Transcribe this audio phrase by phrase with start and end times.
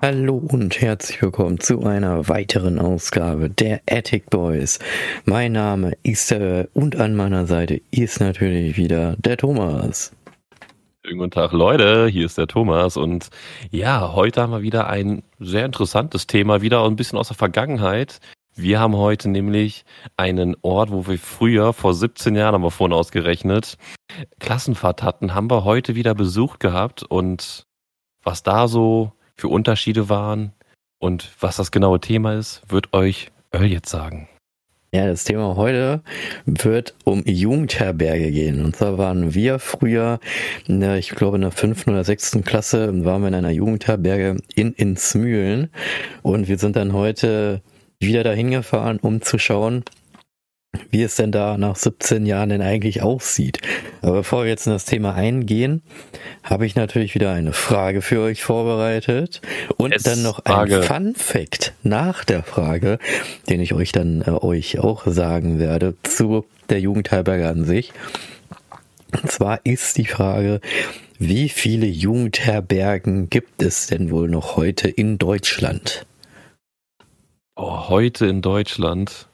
[0.00, 4.78] Hallo und herzlich willkommen zu einer weiteren Ausgabe der Attic Boys.
[5.24, 10.12] Mein Name ist der und an meiner Seite ist natürlich wieder der Thomas.
[11.02, 12.06] Guten Tag, Leute.
[12.06, 13.30] Hier ist der Thomas und
[13.72, 18.20] ja, heute haben wir wieder ein sehr interessantes Thema, wieder ein bisschen aus der Vergangenheit.
[18.54, 19.84] Wir haben heute nämlich
[20.16, 23.76] einen Ort, wo wir früher, vor 17 Jahren haben wir vorhin ausgerechnet,
[24.38, 27.64] Klassenfahrt hatten, haben wir heute wieder besucht gehabt und
[28.22, 30.52] was da so für Unterschiede waren
[30.98, 34.28] und was das genaue Thema ist, wird euch Earl jetzt sagen.
[34.92, 36.02] Ja, das Thema heute
[36.46, 38.64] wird um Jugendherberge gehen.
[38.64, 40.18] Und zwar waren wir früher,
[40.66, 45.70] ich glaube in der fünften oder sechsten Klasse, waren wir in einer Jugendherberge in Insmühlen.
[46.22, 47.62] Und wir sind dann heute
[48.00, 49.84] wieder dahin gefahren, um zu schauen,
[50.90, 53.60] wie es denn da nach 17 Jahren denn eigentlich aussieht.
[54.02, 55.82] Aber bevor wir jetzt in das Thema eingehen,
[56.42, 59.40] habe ich natürlich wieder eine Frage für euch vorbereitet
[59.76, 62.98] und es dann noch ein Fun Fact nach der Frage,
[63.48, 67.92] den ich euch dann äh, euch auch sagen werde zu der Jugendherberge an sich.
[69.12, 70.60] Und zwar ist die Frage,
[71.18, 76.06] wie viele Jugendherbergen gibt es denn wohl noch heute in Deutschland?
[77.56, 79.28] Oh, heute in Deutschland.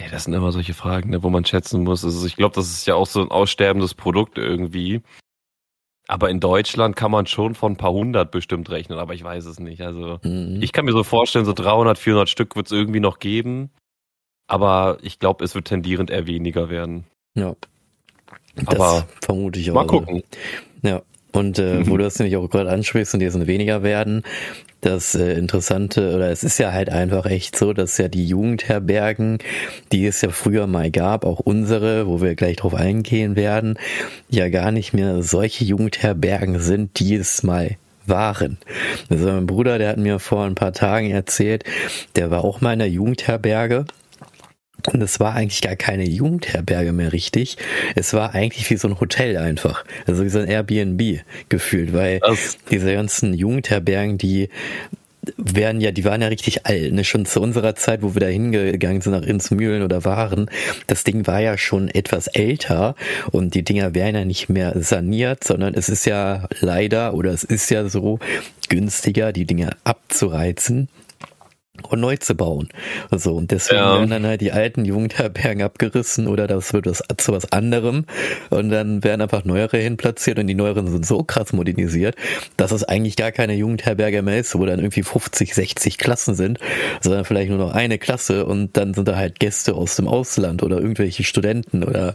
[0.00, 2.04] Ja, das sind immer solche Fragen, ne, wo man schätzen muss.
[2.04, 5.02] Also ich glaube, das ist ja auch so ein aussterbendes Produkt irgendwie.
[6.08, 9.44] Aber in Deutschland kann man schon von ein paar hundert bestimmt rechnen, aber ich weiß
[9.44, 9.82] es nicht.
[9.82, 10.58] Also mhm.
[10.62, 13.70] ich kann mir so vorstellen, so 300, 400 Stück wird es irgendwie noch geben.
[14.48, 17.04] Aber ich glaube, es wird tendierend eher weniger werden.
[17.34, 17.54] Ja.
[18.66, 19.74] Aber vermute ich auch.
[19.74, 20.22] Mal gucken.
[20.82, 21.02] Ja.
[21.32, 24.22] Und äh, wo du das nämlich auch gerade ansprichst und die sind weniger werden,
[24.80, 29.38] das äh, Interessante, oder es ist ja halt einfach echt so, dass ja die Jugendherbergen,
[29.92, 33.78] die es ja früher mal gab, auch unsere, wo wir gleich drauf eingehen werden,
[34.28, 38.58] ja gar nicht mehr solche Jugendherbergen sind, die es mal waren.
[39.08, 41.64] Also mein Bruder, der hat mir vor ein paar Tagen erzählt,
[42.16, 43.84] der war auch mal in der Jugendherberge
[44.88, 47.56] und es war eigentlich gar keine Jugendherberge mehr richtig.
[47.94, 49.84] Es war eigentlich wie so ein Hotel einfach.
[50.06, 54.48] Also wie so ein Airbnb gefühlt, weil das diese ganzen Jugendherbergen, die
[55.36, 57.04] werden ja, die waren ja richtig alt, ne?
[57.04, 60.50] Schon zu unserer Zeit, wo wir da hingegangen sind nach Insmühlen oder waren,
[60.86, 62.94] das Ding war ja schon etwas älter
[63.30, 67.44] und die Dinger werden ja nicht mehr saniert, sondern es ist ja leider oder es
[67.44, 68.18] ist ja so
[68.68, 70.88] günstiger, die Dinge abzureizen
[71.88, 72.68] und neu zu bauen.
[73.10, 73.94] So, und deswegen ja.
[73.94, 78.04] werden dann halt die alten Jugendherbergen abgerissen oder das wird was, zu was anderem
[78.50, 82.16] und dann werden einfach neuere hinplatziert und die neueren sind so krass modernisiert,
[82.56, 86.58] dass es eigentlich gar keine Jugendherberge mehr ist, wo dann irgendwie 50, 60 Klassen sind,
[87.00, 90.62] sondern vielleicht nur noch eine Klasse und dann sind da halt Gäste aus dem Ausland
[90.62, 92.14] oder irgendwelche Studenten oder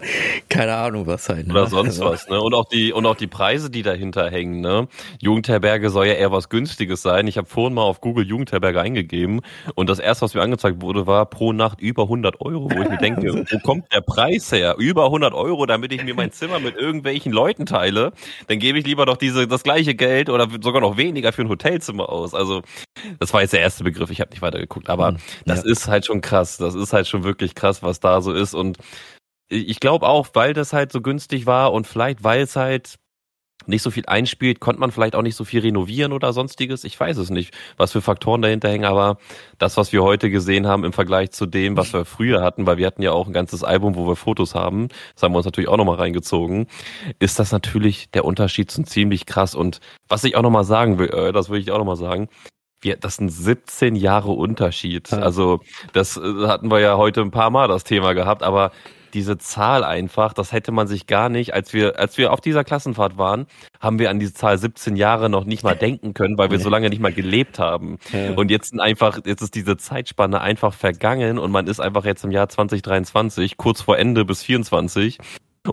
[0.50, 1.48] keine Ahnung was halt.
[1.48, 1.54] Ne?
[1.54, 2.06] Oder sonst also.
[2.06, 2.40] was, ne?
[2.42, 4.88] Und auch die, und auch die Preise, die dahinter hängen, ne?
[5.20, 7.28] Jugendherberge soll ja eher was Günstiges sein.
[7.28, 9.42] Ich habe vorhin mal auf Google Jugendherberge eingegeben
[9.76, 12.90] und das erste, was mir angezeigt wurde, war pro Nacht über 100 Euro, wo ich
[12.90, 14.76] mir denke, wo kommt der Preis her?
[14.78, 18.14] Über 100 Euro, damit ich mir mein Zimmer mit irgendwelchen Leuten teile.
[18.48, 21.50] Dann gebe ich lieber doch diese, das gleiche Geld oder sogar noch weniger für ein
[21.50, 22.34] Hotelzimmer aus.
[22.34, 22.62] Also,
[23.20, 24.10] das war jetzt der erste Begriff.
[24.10, 24.90] Ich habe nicht weiter geguckt.
[24.90, 25.72] Aber hm, das ja.
[25.72, 26.58] ist halt schon krass.
[26.58, 28.54] Das ist halt schon wirklich krass, was da so ist.
[28.54, 28.78] Und
[29.48, 32.96] ich glaube auch, weil das halt so günstig war und vielleicht, weil es halt
[33.68, 36.84] nicht so viel einspielt, konnte man vielleicht auch nicht so viel renovieren oder sonstiges.
[36.84, 39.18] Ich weiß es nicht, was für Faktoren dahinter hängen, aber
[39.58, 42.78] das, was wir heute gesehen haben im Vergleich zu dem, was wir früher hatten, weil
[42.78, 45.46] wir hatten ja auch ein ganzes Album, wo wir Fotos haben, das haben wir uns
[45.46, 46.68] natürlich auch nochmal reingezogen,
[47.20, 49.56] ist das natürlich der Unterschied zum ziemlich krass.
[49.56, 52.30] Und was ich auch nochmal sagen will, äh, das will ich auch nochmal sagen,
[52.82, 55.12] wir, das sind 17 Jahre Unterschied.
[55.12, 55.60] Also
[55.94, 58.72] das äh, hatten wir ja heute ein paar Mal das Thema gehabt, aber
[59.16, 62.64] diese Zahl einfach, das hätte man sich gar nicht, als wir, als wir auf dieser
[62.64, 63.48] Klassenfahrt waren,
[63.80, 66.70] haben wir an diese Zahl 17 Jahre noch nicht mal denken können, weil wir so
[66.70, 67.98] lange nicht mal gelebt haben.
[68.12, 68.34] Ja.
[68.34, 72.24] Und jetzt sind einfach, jetzt ist diese Zeitspanne einfach vergangen und man ist einfach jetzt
[72.26, 75.18] im Jahr 2023, kurz vor Ende bis 24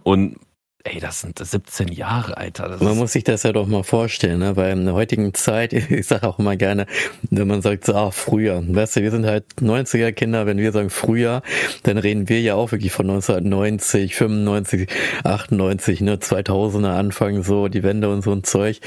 [0.05, 0.37] und
[0.85, 2.77] Ey, das sind 17 Jahre, Alter.
[2.83, 4.57] Man muss sich das ja doch mal vorstellen, ne?
[4.57, 6.87] weil in der heutigen Zeit, ich sage auch immer gerne,
[7.31, 10.73] wenn man sagt, so, ah, früher, weißt du, wir sind halt 90er Kinder, wenn wir
[10.73, 11.43] sagen früher,
[11.85, 14.89] dann reden wir ja auch wirklich von 1990, 95,
[15.23, 18.81] 98, ne, 2000er Anfang so, die Wende und so ein Zeug.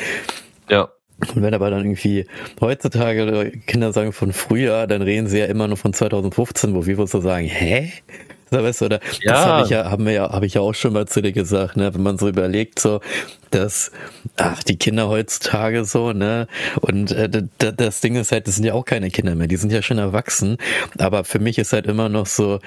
[0.70, 0.90] Ja.
[1.34, 2.26] Und wenn aber dann irgendwie
[2.60, 7.08] heutzutage Kinder sagen von früher, dann reden sie ja immer nur von 2015, wo wir
[7.08, 7.94] so sagen, hä?
[8.52, 9.00] Weißt du, oder?
[9.22, 9.34] Ja.
[9.34, 11.32] das habe ich ja, haben wir ja, habe ich ja auch schon mal zu dir
[11.32, 13.02] gesagt, ne, wenn man so überlegt, so,
[13.52, 13.92] dass,
[14.38, 16.48] ach, die Kinder heutzutage so, ne,
[16.82, 19.72] und äh, das Ding ist halt, das sind ja auch keine Kinder mehr, die sind
[19.72, 20.58] ja schon erwachsen,
[21.00, 22.60] aber für mich ist halt immer noch so,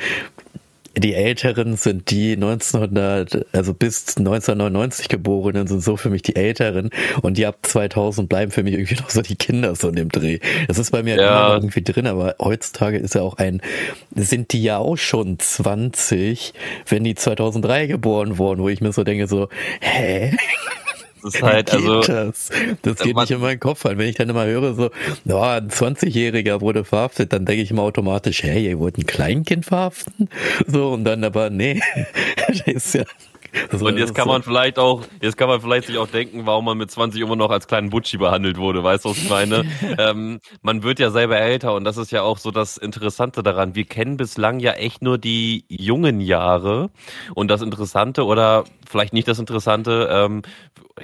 [0.96, 6.90] die Älteren sind die 1900, also bis 1999 geborenen sind so für mich die Älteren
[7.22, 10.08] und die ab 2000 bleiben für mich irgendwie noch so die Kinder so in dem
[10.08, 10.38] Dreh.
[10.66, 11.28] Das ist bei mir ja.
[11.28, 13.60] immer irgendwie drin, aber heutzutage ist ja auch ein,
[14.14, 16.54] sind die ja auch schon 20,
[16.88, 19.48] wenn die 2003 geboren wurden, wo ich mir so denke so,
[19.80, 20.36] hä?
[21.22, 22.00] Das ist halt, also.
[22.00, 22.50] Das,
[22.82, 23.98] das geht nicht in meinen Kopf rein.
[23.98, 24.90] Wenn ich dann immer höre, so,
[25.28, 29.64] oh, ein 20-Jähriger wurde verhaftet, dann denke ich immer automatisch, hey, ihr wollt ein Kleinkind
[29.64, 30.28] verhaften?
[30.66, 31.80] So, und dann aber, nee,
[32.48, 33.04] das ist ja,
[33.72, 36.66] so, und jetzt kann man vielleicht auch, jetzt kann man vielleicht sich auch denken, warum
[36.66, 39.64] man mit 20 immer noch als kleinen Butschi behandelt wurde, weißt du, was ich meine?
[39.98, 43.74] ähm, man wird ja selber älter und das ist ja auch so das Interessante daran.
[43.74, 46.90] Wir kennen bislang ja echt nur die jungen Jahre
[47.34, 50.42] und das Interessante oder vielleicht nicht das Interessante, ähm,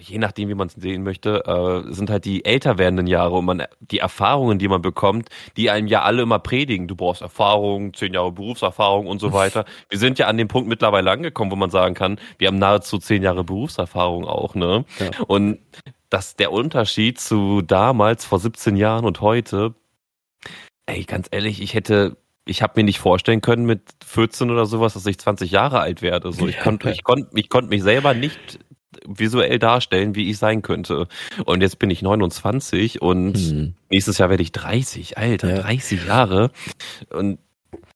[0.00, 3.44] je nachdem, wie man es sehen möchte, äh, sind halt die älter werdenden Jahre und
[3.44, 6.88] man die Erfahrungen, die man bekommt, die einem ja alle immer predigen.
[6.88, 9.64] Du brauchst Erfahrung, zehn Jahre Berufserfahrung und so weiter.
[9.88, 12.98] Wir sind ja an dem Punkt mittlerweile angekommen, wo man sagen kann, wir haben nahezu
[12.98, 14.84] zehn Jahre Berufserfahrung auch, ne?
[14.98, 15.10] Ja.
[15.26, 15.58] Und
[16.10, 19.74] das der Unterschied zu damals vor 17 Jahren und heute.
[20.86, 24.94] Ey, ganz ehrlich, ich hätte ich habe mir nicht vorstellen können mit 14 oder sowas,
[24.94, 26.32] dass ich 20 Jahre alt werde.
[26.32, 28.58] So, ich konnte, ich konnte, ich konnte mich selber nicht
[29.06, 31.08] visuell darstellen, wie ich sein könnte.
[31.44, 33.74] Und jetzt bin ich 29 und hm.
[33.90, 35.18] nächstes Jahr werde ich 30.
[35.18, 35.62] Alter, ja.
[35.62, 36.50] 30 Jahre.
[37.10, 37.38] Und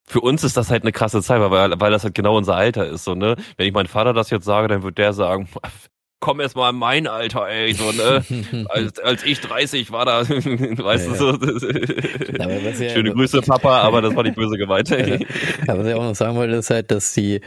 [0.07, 2.87] für uns ist das halt eine krasse Zeit, weil, weil das halt genau unser Alter
[2.87, 3.05] ist.
[3.05, 3.37] So, ne?
[3.57, 5.49] Wenn ich meinem Vater das jetzt sage, dann wird der sagen,
[6.21, 8.25] komm erst mal in mein Alter, ey, so, ne?
[8.71, 11.69] als, als ich 30 war da, weißt ja, du, so.
[12.39, 14.91] Ja, Schöne Grüße, Papa, aber das war nicht böse gemeint.
[14.91, 15.27] Ey.
[15.67, 17.41] Ja, was ich auch noch sagen wollte, ist halt, dass die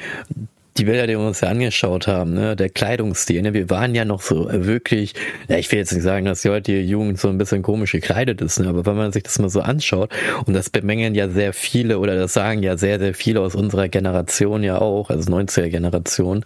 [0.77, 4.05] die Bilder, die wir uns ja angeschaut haben, ne, der Kleidungsstil, ne, wir waren ja
[4.05, 5.13] noch so wirklich,
[5.49, 8.41] ja, ich will jetzt nicht sagen, dass die heutige Jugend so ein bisschen komisch gekleidet
[8.41, 10.11] ist, ne, aber wenn man sich das mal so anschaut,
[10.45, 13.89] und das bemängeln ja sehr viele, oder das sagen ja sehr, sehr viele aus unserer
[13.89, 16.45] Generation ja auch, also 90er Generation,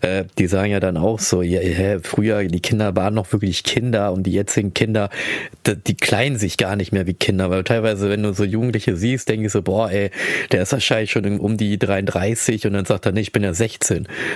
[0.00, 3.64] äh, die sagen ja dann auch so, ja, ja, früher, die Kinder waren noch wirklich
[3.64, 5.10] Kinder und die jetzigen Kinder,
[5.66, 8.96] die, die kleiden sich gar nicht mehr wie Kinder, weil teilweise, wenn du so Jugendliche
[8.96, 10.10] siehst, denke ich so, boah, ey,
[10.52, 13.52] der ist wahrscheinlich schon um die 33 und dann sagt er, nee, ich bin ja
[13.52, 13.65] 16.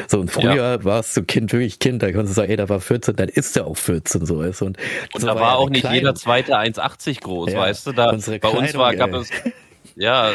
[0.09, 0.85] So, und früher ja.
[0.85, 3.57] warst du Kind wirklich Kind, da konntest du sagen, ey, da war 14, dann ist
[3.57, 4.63] er auch 14, so ist.
[4.63, 4.79] Und,
[5.13, 5.99] und so da war, war auch nicht Kleidung.
[5.99, 9.21] jeder zweite 1,80 groß, ja, weißt du, da, bei Kleidung, uns war, gab ey.
[9.21, 9.31] es,
[9.97, 10.31] ja,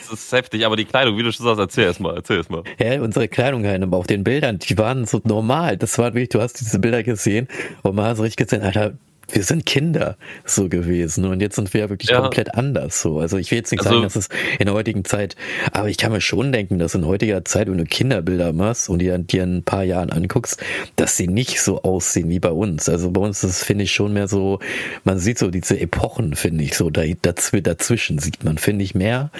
[0.00, 2.50] es ist heftig, aber die Kleidung, wie du schon sagst, erzähl erst mal, erzähl erst
[2.50, 2.62] mal.
[2.78, 5.76] Ja, unsere Kleidung halt, aber auf den Bildern, die waren so normal.
[5.76, 7.48] Das war wirklich, du hast diese Bilder gesehen
[7.82, 8.94] und man hat so richtig gesehen, Alter,
[9.30, 12.20] wir sind Kinder so gewesen und jetzt sind wir ja wirklich ja.
[12.20, 13.18] komplett anders so.
[13.18, 14.28] Also ich will jetzt nicht also, sagen, dass es
[14.58, 15.36] in der heutigen Zeit,
[15.72, 19.00] aber ich kann mir schon denken, dass in heutiger Zeit, wenn du Kinderbilder machst und
[19.00, 20.62] dir, dir ein paar Jahren anguckst,
[20.96, 22.88] dass sie nicht so aussehen wie bei uns.
[22.88, 24.60] Also bei uns ist finde ich schon mehr so,
[25.04, 29.30] man sieht so diese Epochen, finde ich so, da, dazwischen sieht man, finde ich, mehr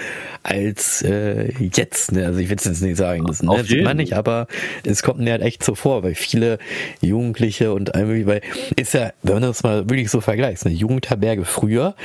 [0.43, 2.11] als äh, jetzt.
[2.11, 2.25] Ne?
[2.25, 4.47] Also ich will jetzt nicht sagen, das ne, sieht man nicht, aber
[4.83, 6.59] es kommt mir halt echt so vor, weil viele
[7.01, 8.41] Jugendliche und irgendwie, weil
[8.75, 11.95] ist ja, wenn man das mal wirklich so vergleichst, eine Jugendherberge früher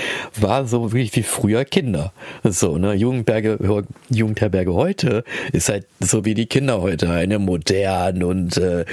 [0.41, 2.13] war so wirklich wie früher Kinder.
[2.43, 8.57] So, ne, Jugendherberge, Jugendherberge heute ist halt so wie die Kinder heute, eine modern und
[8.57, 8.85] äh,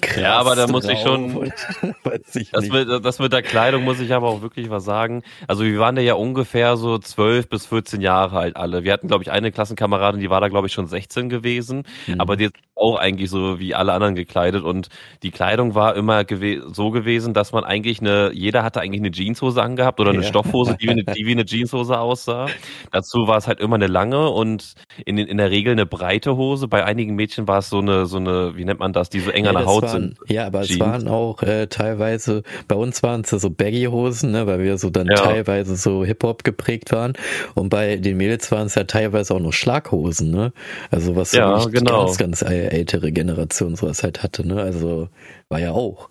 [0.00, 0.22] krass.
[0.22, 1.52] Ja, aber da muss ich schon.
[2.34, 5.22] ich das, mit, das mit der Kleidung muss ich aber auch wirklich was sagen.
[5.46, 8.84] Also wir waren da ja ungefähr so zwölf bis 14 Jahre alt alle.
[8.84, 11.84] Wir hatten, glaube ich, eine Klassenkameradin, die war da, glaube ich, schon 16 gewesen.
[12.06, 12.20] Mhm.
[12.20, 14.62] Aber die ist auch eigentlich so wie alle anderen gekleidet.
[14.62, 14.88] Und
[15.22, 19.10] die Kleidung war immer gew so gewesen, dass man eigentlich eine, jeder hatte eigentlich eine
[19.10, 20.28] Jeanshose angehabt oder eine ja.
[20.28, 22.46] Stoffhose, die wie eine, die wie eine Jeanshose aussah.
[22.92, 26.68] Dazu war es halt immer eine lange und in, in der Regel eine breite Hose.
[26.68, 29.30] Bei einigen Mädchen war es so eine, so eine, wie nennt man das, die so
[29.30, 30.14] eng an der Haut waren.
[30.26, 30.72] Ja, aber Jeans.
[30.72, 34.90] es waren auch äh, teilweise, bei uns waren es so Baggy-Hosen, ne, weil wir so
[34.90, 35.14] dann ja.
[35.14, 37.14] teilweise so Hip-Hop geprägt waren.
[37.54, 40.52] Und bei den Mädels waren es ja teilweise auch noch Schlaghosen, ne?
[40.90, 42.06] Also was ja, so genau.
[42.06, 44.60] ganz, ganz ältere Generation sowas halt hatte, ne?
[44.62, 45.08] Also
[45.48, 46.10] war ja auch.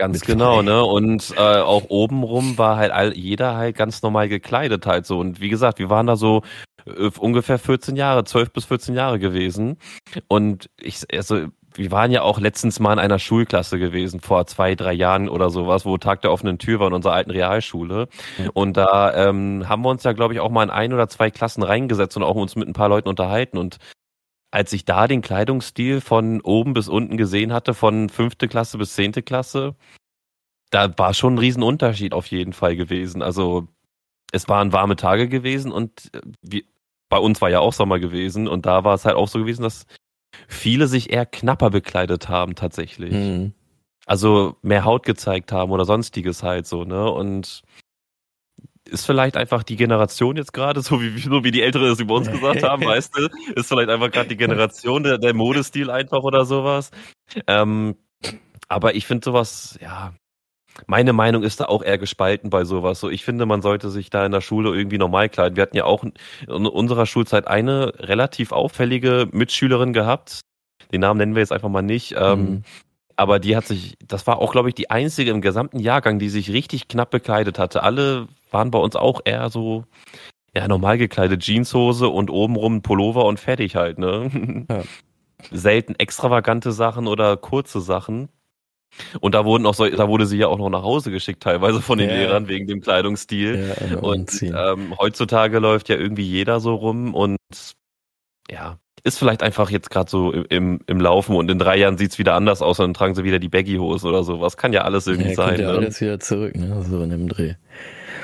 [0.00, 0.82] Ganz genau, ne?
[0.82, 5.18] Und äh, auch obenrum war halt all, jeder halt ganz normal gekleidet halt so.
[5.18, 6.42] Und wie gesagt, wir waren da so
[6.86, 9.76] äh, ungefähr 14 Jahre, 12 bis 14 Jahre gewesen.
[10.26, 11.48] Und ich, also
[11.80, 15.48] wir waren ja auch letztens mal in einer Schulklasse gewesen, vor zwei, drei Jahren oder
[15.48, 18.08] sowas, wo Tag der offenen Tür war in unserer alten Realschule.
[18.52, 21.30] Und da ähm, haben wir uns ja, glaube ich, auch mal in ein oder zwei
[21.30, 23.56] Klassen reingesetzt und auch uns mit ein paar Leuten unterhalten.
[23.56, 23.78] Und
[24.50, 28.94] als ich da den Kleidungsstil von oben bis unten gesehen hatte, von fünfte Klasse bis
[28.94, 29.74] zehnte Klasse,
[30.70, 33.22] da war schon ein Riesenunterschied auf jeden Fall gewesen.
[33.22, 33.68] Also
[34.32, 36.66] es waren warme Tage gewesen und äh, wie,
[37.08, 39.62] bei uns war ja auch Sommer gewesen und da war es halt auch so gewesen,
[39.62, 39.86] dass
[40.48, 43.12] viele sich eher knapper bekleidet haben tatsächlich.
[43.12, 43.52] Mhm.
[44.06, 47.10] Also mehr Haut gezeigt haben oder sonstiges halt so, ne?
[47.10, 47.62] Und
[48.88, 52.14] ist vielleicht einfach die Generation jetzt gerade, so wie, so wie die Älteren es über
[52.14, 56.22] uns gesagt haben, weißt du, ist vielleicht einfach gerade die Generation, der, der Modestil einfach
[56.22, 56.90] oder sowas.
[57.46, 57.96] Ähm,
[58.68, 60.14] aber ich finde sowas, ja,
[60.86, 63.00] meine Meinung ist da auch eher gespalten bei sowas.
[63.00, 65.56] So, ich finde, man sollte sich da in der Schule irgendwie normal kleiden.
[65.56, 66.12] Wir hatten ja auch in
[66.48, 70.40] unserer Schulzeit eine relativ auffällige Mitschülerin gehabt.
[70.92, 72.14] Den Namen nennen wir jetzt einfach mal nicht.
[72.16, 72.62] Ähm, mhm.
[73.16, 76.28] aber die hat sich, das war auch, glaube ich, die einzige im gesamten Jahrgang, die
[76.28, 77.82] sich richtig knapp bekleidet hatte.
[77.82, 79.84] Alle waren bei uns auch eher so,
[80.54, 84.66] ja, normal gekleidet, Jeanshose und obenrum Pullover und fertig halt, ne?
[84.68, 84.82] Ja.
[85.50, 88.28] Selten extravagante Sachen oder kurze Sachen.
[89.20, 91.80] Und da wurden auch so, da wurde sie ja auch noch nach Hause geschickt, teilweise
[91.80, 92.16] von den ja.
[92.16, 93.74] Lehrern wegen dem Kleidungsstil.
[93.90, 97.38] Ja, und ähm, heutzutage läuft ja irgendwie jeder so rum und
[98.50, 102.18] ja, ist vielleicht einfach jetzt gerade so im, im Laufen und in drei Jahren sieht's
[102.18, 104.40] wieder anders aus und dann tragen sie wieder die Baggy-Hose oder so.
[104.40, 105.48] Was kann ja alles irgendwie ja, sein.
[105.48, 105.78] Kommt ja ne?
[105.78, 106.84] alles wieder zurück, ne?
[106.88, 107.54] So in dem Dreh.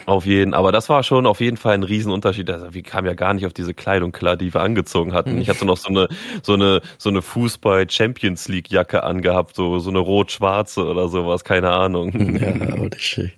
[0.06, 2.48] Auf jeden, aber das war schon auf jeden Fall ein Riesenunterschied.
[2.48, 5.38] Also wir kamen ja gar nicht auf diese Kleidung klar, die wir angezogen hatten.
[5.38, 6.08] Ich hatte noch so eine
[6.42, 11.42] so eine so eine Fußball Champions League Jacke angehabt, so so eine rot-schwarze oder sowas,
[11.42, 12.38] keine Ahnung.
[12.38, 13.32] Ja, aber das schön.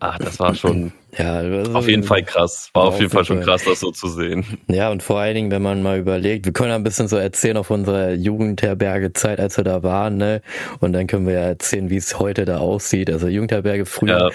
[0.00, 2.70] Ah, das war schon ja, also auf jeden Fall krass.
[2.74, 4.44] War auf jeden Fall schon krass, das so zu sehen.
[4.68, 7.56] Ja, und vor allen Dingen, wenn man mal überlegt, wir können ein bisschen so erzählen
[7.56, 10.42] auf unserer Jugendherberge-Zeit, als wir da waren, ne?
[10.80, 13.10] Und dann können wir ja erzählen, wie es heute da aussieht.
[13.10, 14.30] Also Jugendherberge früher.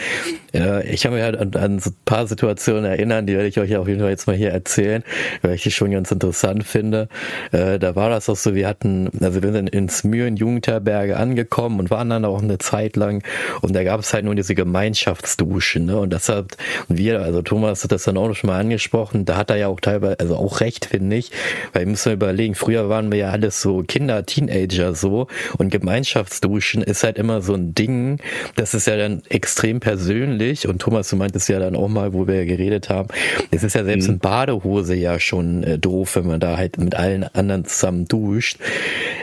[0.54, 0.80] Ja.
[0.80, 3.60] Äh, ich kann mich halt an, an so ein paar Situationen erinnern, die werde ich
[3.60, 5.04] euch auf jeden Fall jetzt mal hier erzählen,
[5.42, 7.08] weil ich die schon ganz interessant finde.
[7.52, 11.80] Äh, da war das auch so, wir hatten, also wir sind ins Mühen Jugendherberge angekommen
[11.80, 13.24] und waren dann auch eine Zeit lang
[13.62, 15.98] und da gab es halt nur diese Gemeinschaftsduschen, ne?
[15.98, 16.58] Und das hat
[16.90, 19.68] und wir, also Thomas hat das dann auch schon mal angesprochen, da hat er ja
[19.68, 21.32] auch teilweise, also auch recht, finde ich,
[21.74, 26.82] weil wir müssen überlegen, früher waren wir ja alles so Kinder, Teenager so und Gemeinschaftsduschen
[26.82, 28.20] ist halt immer so ein Ding,
[28.56, 32.28] das ist ja dann extrem persönlich und Thomas, du meintest ja dann auch mal, wo
[32.28, 33.10] wir geredet haben,
[33.52, 34.16] es ist ja selbst mhm.
[34.16, 38.58] in Badehose ja schon äh, doof, wenn man da halt mit allen anderen zusammen duscht.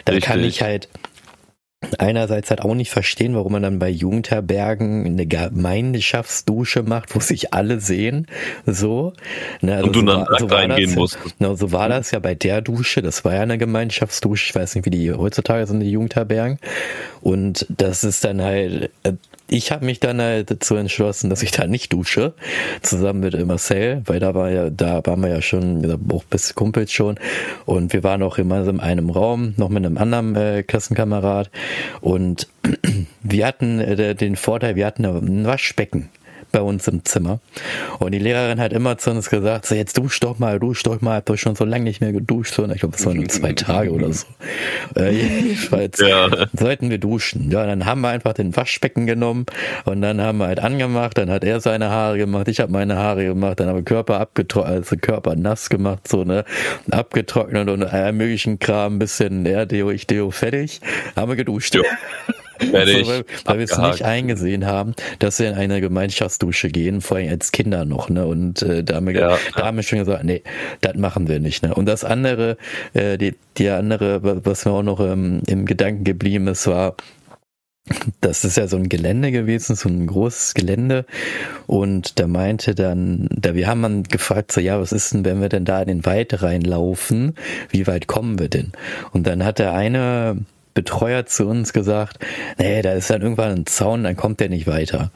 [0.04, 0.88] Da kann ich halt
[2.02, 7.54] einerseits halt auch nicht verstehen, warum man dann bei Jugendherbergen eine Gemeinschaftsdusche macht, wo sich
[7.54, 8.26] alle sehen,
[8.66, 9.12] so.
[9.60, 11.18] Ne, also und du so dann war, so reingehen musst.
[11.38, 13.02] Genau, so war das ja bei der Dusche.
[13.02, 14.50] Das war ja eine Gemeinschaftsdusche.
[14.50, 16.58] Ich weiß nicht, wie die heutzutage sind, die Jugendherbergen.
[17.20, 19.12] Und das ist dann halt, äh,
[19.52, 22.32] ich habe mich dann halt dazu entschlossen, dass ich da nicht dusche,
[22.80, 26.92] zusammen mit Marcel, weil da war ja, da waren wir ja schon, auch bis Kumpels
[26.92, 27.18] schon.
[27.66, 31.50] Und wir waren auch immer in einem Raum, noch mit einem anderen äh, Klassenkamerad.
[32.00, 32.48] Und
[33.22, 36.08] wir hatten äh, den Vorteil, wir hatten ein Waschbecken
[36.52, 37.40] bei uns im Zimmer.
[37.98, 41.00] Und die Lehrerin hat immer zu uns gesagt, so jetzt dusch doch mal, dusch doch
[41.00, 42.54] mal, hab doch schon so lange nicht mehr geduscht.
[42.54, 44.26] So, ich glaube, es waren nur zwei Tage oder so.
[44.96, 46.28] Äh, jedenfalls ja.
[46.52, 47.50] sollten wir duschen.
[47.50, 49.46] Ja, dann haben wir einfach den Waschbecken genommen
[49.84, 52.96] und dann haben wir halt angemacht, dann hat er seine Haare gemacht, ich habe meine
[52.96, 56.44] Haare gemacht, dann haben wir Körper abgetrocknet, also Körper nass gemacht, so, ne,
[56.90, 60.80] abgetrocknet und allen möglichen Kram, ein bisschen, ja, Deo, ich Deo, fertig,
[61.16, 61.74] haben wir geduscht.
[61.74, 61.82] Ja.
[62.70, 63.06] Fertig.
[63.06, 67.30] Weil, weil wir es nicht eingesehen haben, dass wir in eine Gemeinschaftsdusche gehen, vor allem
[67.30, 68.26] als Kinder noch, ne?
[68.26, 70.42] Und äh, da, haben wir, ja, da haben wir schon gesagt, nee,
[70.80, 71.62] das machen wir nicht.
[71.62, 71.74] Ne?
[71.74, 72.56] Und das andere,
[72.94, 76.96] äh, die, die andere, was mir auch noch ähm, im Gedanken geblieben ist, war,
[78.20, 81.04] das ist ja so ein Gelände gewesen, so ein großes Gelände.
[81.66, 85.40] Und da meinte dann, da wir haben dann gefragt, so ja, was ist denn, wenn
[85.40, 87.34] wir denn da in den Wald reinlaufen?
[87.70, 88.72] Wie weit kommen wir denn?
[89.12, 90.38] Und dann hat der eine
[90.74, 92.18] Betreuer zu uns gesagt,
[92.58, 95.10] nee, da ist dann irgendwann ein Zaun, dann kommt der nicht weiter.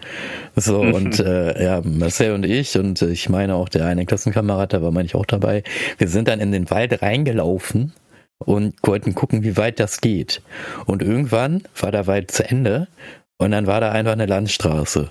[0.55, 4.83] So, und äh, ja, Marcel und ich und ich meine auch der eine Klassenkamerad, da
[4.83, 5.63] war meine ich auch dabei,
[5.99, 7.93] wir sind dann in den Wald reingelaufen
[8.39, 10.43] und wollten gucken, wie weit das geht.
[10.85, 12.89] Und irgendwann war der Wald zu Ende
[13.39, 15.11] und dann war da einfach eine Landstraße.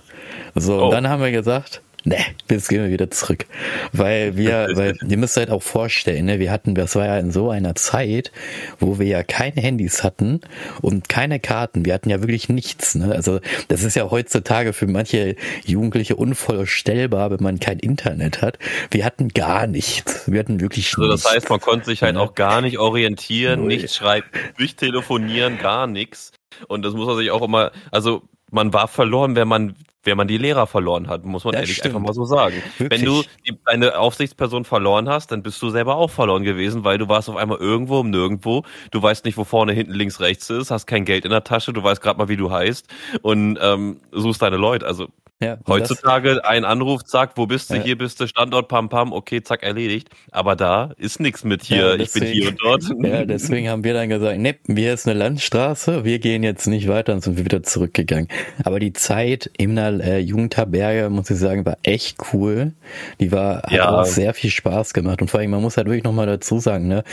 [0.54, 0.84] So, oh.
[0.86, 3.46] und dann haben wir gesagt, ne, jetzt gehen wir wieder zurück.
[3.92, 7.32] Weil wir, weil ihr müsst halt auch vorstellen, ne, wir hatten, das war ja in
[7.32, 8.32] so einer Zeit,
[8.78, 10.40] wo wir ja keine Handys hatten
[10.80, 11.84] und keine Karten.
[11.84, 12.94] Wir hatten ja wirklich nichts.
[12.94, 13.12] Ne?
[13.12, 18.58] Also das ist ja heutzutage für manche Jugendliche unvorstellbar, wenn man kein Internet hat.
[18.90, 20.30] Wir hatten gar nichts.
[20.30, 22.20] Wir hatten wirklich also das heißt, man konnte sich halt ja.
[22.20, 23.68] auch gar nicht orientieren, Null.
[23.68, 24.26] nicht schreiben,
[24.58, 26.32] nicht telefonieren, gar nichts.
[26.68, 29.74] Und das muss man sich auch immer, also man war verloren, wenn man
[30.06, 31.94] wenn man die Lehrer verloren hat, muss man das ehrlich stimmt.
[31.94, 32.62] einfach mal so sagen.
[32.78, 33.00] Wirklich?
[33.00, 36.98] Wenn du die, deine Aufsichtsperson verloren hast, dann bist du selber auch verloren gewesen, weil
[36.98, 38.62] du warst auf einmal irgendwo um nirgendwo.
[38.90, 41.72] Du weißt nicht, wo vorne, hinten, links, rechts ist, hast kein Geld in der Tasche,
[41.72, 42.86] du weißt gerade mal, wie du heißt
[43.22, 44.86] und ähm, suchst deine Leute.
[44.86, 45.08] Also
[45.42, 47.82] Ja, Heutzutage ein Anruf, zack, wo bist du, ja.
[47.82, 50.08] hier bist du, Standort, pam, pam, okay, zack, erledigt.
[50.30, 53.06] Aber da ist nichts mit hier, ja, deswegen, ich bin hier und dort.
[53.06, 56.88] Ja, deswegen haben wir dann gesagt, ne, wir ist eine Landstraße, wir gehen jetzt nicht
[56.88, 58.28] weiter und sind wieder zurückgegangen.
[58.64, 62.72] Aber die Zeit in der äh, Jugendherberge, muss ich sagen, war echt cool.
[63.20, 65.20] Die war, hat auch sehr viel Spaß gemacht.
[65.20, 67.04] Und vor allem, man muss halt wirklich nochmal dazu sagen, ne,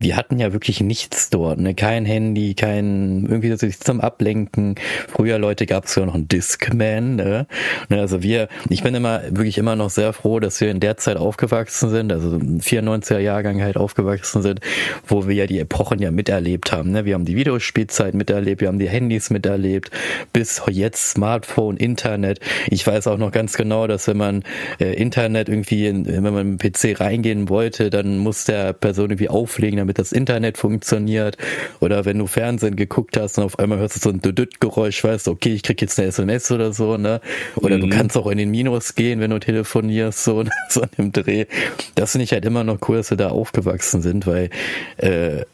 [0.00, 1.74] wir hatten ja wirklich nichts dort, ne?
[1.74, 4.76] Kein Handy, kein irgendwie sich zum Ablenken.
[5.08, 7.48] Früher Leute gab es ja noch einen Discman, ne?
[7.88, 8.00] ne?
[8.00, 11.16] Also wir, ich bin immer wirklich immer noch sehr froh, dass wir in der Zeit
[11.16, 14.60] aufgewachsen sind, also 94er Jahrgang halt aufgewachsen sind,
[15.04, 16.92] wo wir ja die Epochen ja miterlebt haben.
[16.92, 17.04] Ne?
[17.04, 19.90] Wir haben die Videospielzeit miterlebt, wir haben die Handys miterlebt,
[20.32, 22.38] bis jetzt Smartphone, Internet.
[22.68, 24.44] Ich weiß auch noch ganz genau, dass wenn man
[24.78, 29.10] äh, Internet irgendwie, in, wenn man mit dem PC reingehen wollte, dann muss der Person
[29.10, 31.38] irgendwie auflegen, damit das Internet funktioniert.
[31.80, 35.26] Oder wenn du Fernsehen geguckt hast und auf einmal hörst du so ein Düdüt-Geräusch, weißt
[35.26, 37.22] du, okay, ich krieg jetzt eine SMS oder so, ne?
[37.56, 37.82] Oder mhm.
[37.82, 41.46] du kannst auch in den Minus gehen, wenn du telefonierst, so, so in dem Dreh.
[41.94, 44.50] Das finde ich halt immer noch cool, dass wir da aufgewachsen sind, weil
[44.98, 45.44] äh,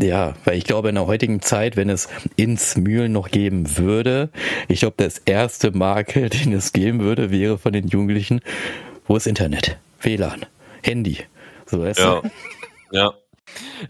[0.00, 4.30] ja, weil ich glaube, in der heutigen Zeit, wenn es ins Mühlen noch geben würde,
[4.68, 8.40] ich glaube, das erste Makel, den es geben würde, wäre von den Jugendlichen,
[9.06, 9.78] wo ist Internet?
[10.00, 10.46] WLAN,
[10.82, 11.18] Handy.
[11.66, 12.20] So, weißt ja.
[12.20, 12.30] du?
[12.92, 13.12] Ja.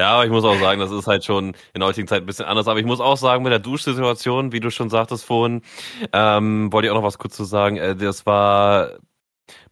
[0.00, 2.26] Ja, aber ich muss auch sagen, das ist halt schon in der heutigen Zeit ein
[2.26, 2.68] bisschen anders.
[2.68, 5.62] Aber ich muss auch sagen, mit der Duschsituation, wie du schon sagtest vorhin,
[6.12, 7.76] ähm, wollte ich auch noch was kurz zu sagen.
[7.76, 8.90] Äh, das war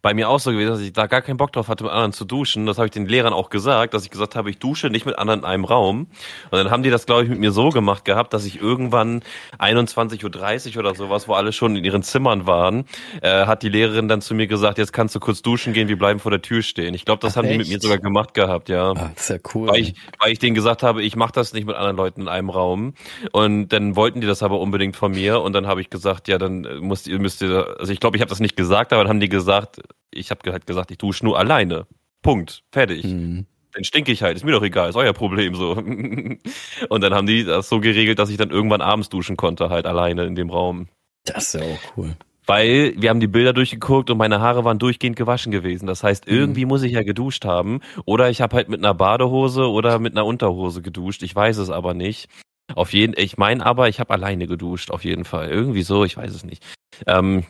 [0.06, 2.12] bei mir auch so gewesen, dass ich da gar keinen Bock drauf hatte, mit anderen
[2.12, 2.64] zu duschen.
[2.64, 5.18] Das habe ich den Lehrern auch gesagt, dass ich gesagt habe, ich dusche nicht mit
[5.18, 6.06] anderen in einem Raum.
[6.52, 9.24] Und dann haben die das, glaube ich, mit mir so gemacht gehabt, dass ich irgendwann
[9.58, 12.84] 21.30 Uhr oder sowas, wo alle schon in ihren Zimmern waren,
[13.20, 15.98] äh, hat die Lehrerin dann zu mir gesagt, jetzt kannst du kurz duschen gehen, wir
[15.98, 16.94] bleiben vor der Tür stehen.
[16.94, 17.54] Ich glaube, das Ach, haben echt?
[17.54, 18.92] die mit mir sogar gemacht gehabt, ja.
[18.92, 19.66] Ah, das ist ja cool.
[19.70, 22.28] Weil ich, weil ich denen gesagt habe, ich mache das nicht mit anderen Leuten in
[22.28, 22.94] einem Raum.
[23.32, 25.40] Und dann wollten die das aber unbedingt von mir.
[25.40, 28.20] Und dann habe ich gesagt, ja, dann müsst ihr, müsst ihr, also ich glaube, ich
[28.20, 31.24] habe das nicht gesagt, aber dann haben die gesagt, ich habe halt gesagt, ich dusche
[31.24, 31.86] nur alleine.
[32.22, 32.62] Punkt.
[32.72, 33.04] Fertig.
[33.04, 33.46] Mhm.
[33.72, 35.72] Dann stinke ich halt, ist mir doch egal, ist euer Problem so.
[36.88, 39.86] und dann haben die das so geregelt, dass ich dann irgendwann abends duschen konnte, halt
[39.86, 40.88] alleine in dem Raum.
[41.24, 42.16] Das ist ja auch cool.
[42.46, 45.86] Weil wir haben die Bilder durchgeguckt und meine Haare waren durchgehend gewaschen gewesen.
[45.86, 46.68] Das heißt, irgendwie mhm.
[46.68, 47.80] muss ich ja geduscht haben.
[48.04, 51.22] Oder ich habe halt mit einer Badehose oder mit einer Unterhose geduscht.
[51.22, 52.28] Ich weiß es aber nicht.
[52.74, 55.50] Auf jeden, ich meine aber, ich habe alleine geduscht, auf jeden Fall.
[55.50, 56.64] Irgendwie so, ich weiß es nicht.
[57.06, 57.44] Ähm,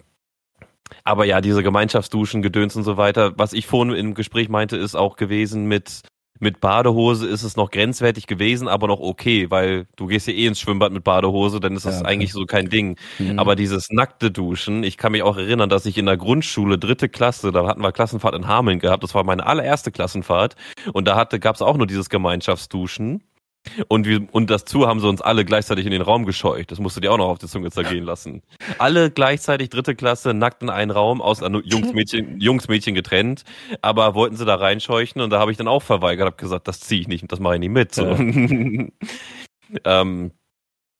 [1.05, 4.95] aber ja, diese Gemeinschaftsduschen, Gedöns und so weiter, was ich vorhin im Gespräch meinte, ist
[4.95, 6.03] auch gewesen mit
[6.41, 10.47] mit Badehose ist es noch grenzwertig gewesen, aber noch okay, weil du gehst ja eh
[10.47, 12.97] ins Schwimmbad mit Badehose, dann ist das ja, eigentlich so kein Ding.
[13.19, 13.39] Mhm.
[13.39, 17.09] Aber dieses nackte Duschen, ich kann mich auch erinnern, dass ich in der Grundschule, dritte
[17.09, 20.57] Klasse, da hatten wir Klassenfahrt in Hameln gehabt, das war meine allererste Klassenfahrt
[20.93, 23.23] und da hatte, gab es auch nur dieses Gemeinschaftsduschen.
[23.89, 26.71] Und, wir, und dazu haben sie uns alle gleichzeitig in den Raum gescheucht.
[26.71, 28.43] Das musst du dir auch noch auf die Zunge zergehen lassen.
[28.79, 33.45] Alle gleichzeitig dritte Klasse, nackt in einen Raum, aus Jungs, Mädchen, Jungs, Mädchen getrennt.
[33.83, 36.81] Aber wollten sie da reinscheuchen und da habe ich dann auch verweigert, habe gesagt, das
[36.81, 37.95] ziehe ich nicht und das mache ich nicht mit.
[37.95, 38.07] So.
[38.07, 38.19] Ja.
[39.85, 40.33] ähm,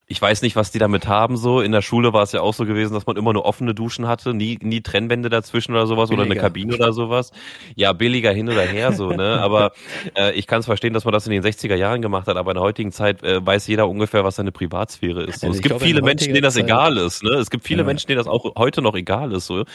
[0.09, 1.59] ich weiß nicht, was die damit haben so.
[1.59, 4.07] In der Schule war es ja auch so gewesen, dass man immer nur offene Duschen
[4.07, 6.23] hatte, nie, nie Trennwände dazwischen oder sowas billiger.
[6.23, 7.31] oder eine Kabine oder sowas.
[7.75, 9.39] Ja, billiger hin oder her so, ne?
[9.41, 9.73] Aber
[10.17, 12.51] äh, ich kann es verstehen, dass man das in den 60er Jahren gemacht hat, aber
[12.51, 15.41] in der heutigen Zeit äh, weiß jeder ungefähr, was seine Privatsphäre ist.
[15.41, 15.47] So.
[15.47, 16.63] Also es gibt glaube, viele Menschen, denen das Zeit.
[16.63, 17.31] egal ist, ne?
[17.31, 17.85] Es gibt viele ja.
[17.85, 19.65] Menschen, denen das auch heute noch egal ist, so.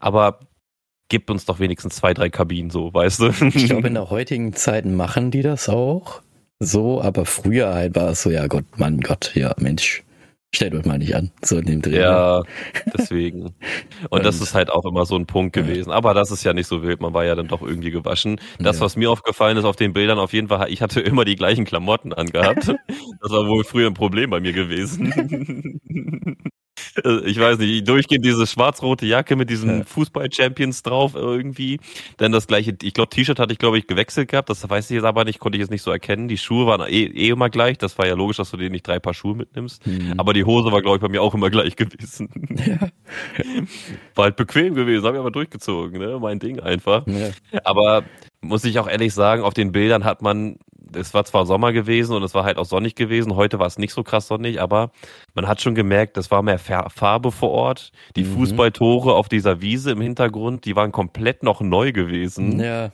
[0.00, 0.40] Aber
[1.08, 3.28] gib uns doch wenigstens zwei, drei Kabinen, so, weißt du?
[3.54, 6.22] Ich glaube, in der heutigen Zeit machen die das auch
[6.58, 10.02] so, aber früher halt war es so, ja Gott, Mann, Gott, ja, Mensch,
[10.54, 12.00] stellt euch mal nicht an, so in dem Dreh.
[12.00, 12.42] Ja,
[12.96, 13.54] deswegen.
[14.10, 15.90] Und das ist halt auch immer so ein Punkt gewesen.
[15.90, 18.40] Aber das ist ja nicht so wild, man war ja dann doch irgendwie gewaschen.
[18.58, 18.84] Das, ja.
[18.84, 21.64] was mir aufgefallen ist auf den Bildern, auf jeden Fall, ich hatte immer die gleichen
[21.64, 22.74] Klamotten angehabt.
[23.22, 25.80] Das war wohl früher ein Problem bei mir gewesen.
[27.04, 29.84] Äh, ich weiß nicht, durchgehend diese schwarz-rote Jacke mit diesen ja.
[29.84, 31.80] Fußball-Champions drauf irgendwie.
[32.16, 34.50] Dann das gleiche, ich glaube, T-Shirt hatte ich, glaube ich, gewechselt gehabt.
[34.50, 36.28] Das weiß ich jetzt aber nicht, konnte ich jetzt nicht so erkennen.
[36.28, 37.78] Die Schuhe waren eh, eh immer gleich.
[37.78, 39.86] Das war ja logisch, dass du dir nicht drei Paar Schuhe mitnimmst.
[39.86, 40.14] Mhm.
[40.16, 42.28] Aber die Hose war, glaube ich, bei mir auch immer gleich gewesen.
[42.66, 42.88] Ja.
[44.14, 46.18] War halt bequem gewesen, habe ich aber durchgezogen, ne?
[46.20, 47.06] Mein Ding einfach.
[47.06, 47.30] Ja.
[47.64, 48.04] Aber
[48.40, 50.58] muss ich auch ehrlich sagen, auf den Bildern hat man
[50.94, 53.36] es war zwar Sommer gewesen und es war halt auch sonnig gewesen.
[53.36, 54.90] Heute war es nicht so krass sonnig, aber
[55.34, 57.92] man hat schon gemerkt, es war mehr Farbe vor Ort.
[58.14, 58.34] Die mhm.
[58.34, 62.60] Fußballtore auf dieser Wiese im Hintergrund, die waren komplett noch neu gewesen.
[62.60, 62.90] Ja.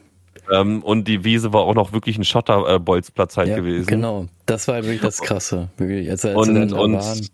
[0.50, 3.86] Ähm, und die Wiese war auch noch wirklich ein Schotterbolzplatz halt ja, gewesen.
[3.86, 5.70] Genau, das war wirklich das Krasse.
[5.76, 7.30] Wirklich, als, als und, und,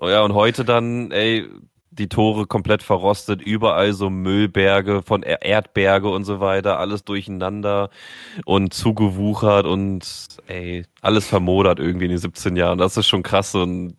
[0.00, 1.46] ja, und heute dann, ey,
[1.98, 7.90] die Tore komplett verrostet, überall so Müllberge von Erdberge und so weiter, alles durcheinander
[8.44, 12.78] und zugewuchert und ey, alles vermodert irgendwie in den 17 Jahren.
[12.78, 13.96] Das ist schon krass und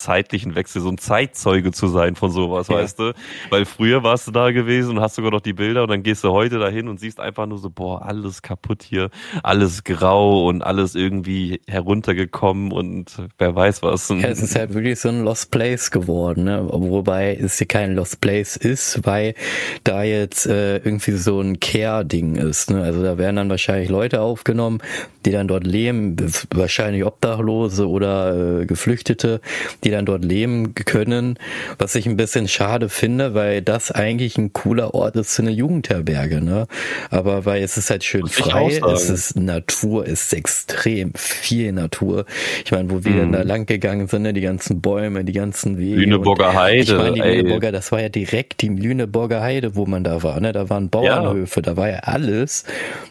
[0.00, 2.76] zeitlichen Wechsel, so ein Zeitzeuge zu sein von sowas, ja.
[2.76, 3.12] weißt du?
[3.50, 6.24] Weil früher warst du da gewesen und hast sogar noch die Bilder und dann gehst
[6.24, 9.10] du heute dahin und siehst einfach nur so, boah, alles kaputt hier,
[9.42, 14.08] alles grau und alles irgendwie heruntergekommen und wer weiß was.
[14.08, 16.66] Ja, es ist halt wirklich so ein Lost Place geworden, ne?
[16.70, 19.34] Wobei es hier kein Lost Place ist, weil
[19.84, 22.82] da jetzt äh, irgendwie so ein Care-Ding ist, ne?
[22.82, 24.80] Also da werden dann wahrscheinlich Leute aufgenommen,
[25.26, 26.16] die dann dort leben,
[26.54, 29.40] wahrscheinlich Obdachlose oder äh, Geflüchtete,
[29.84, 31.38] die dann dort leben können,
[31.78, 35.50] was ich ein bisschen schade finde, weil das eigentlich ein cooler Ort ist für eine
[35.50, 36.66] Jugendherberge, ne?
[37.10, 41.72] Aber weil es ist halt schön Muss frei, es ist Natur, es ist extrem viel
[41.72, 42.24] Natur.
[42.64, 43.18] Ich meine, wo wir mhm.
[43.18, 44.32] dann da lang gegangen sind, ne?
[44.32, 45.96] die ganzen Bäume, die ganzen Wege.
[45.96, 46.80] Lüneburger Heide.
[46.80, 50.40] Ich meine, die Lüneburger, das war ja direkt die Lüneburger Heide, wo man da war,
[50.40, 50.52] ne?
[50.52, 51.62] Da waren Bauernhöfe, ja.
[51.62, 52.64] da war ja alles,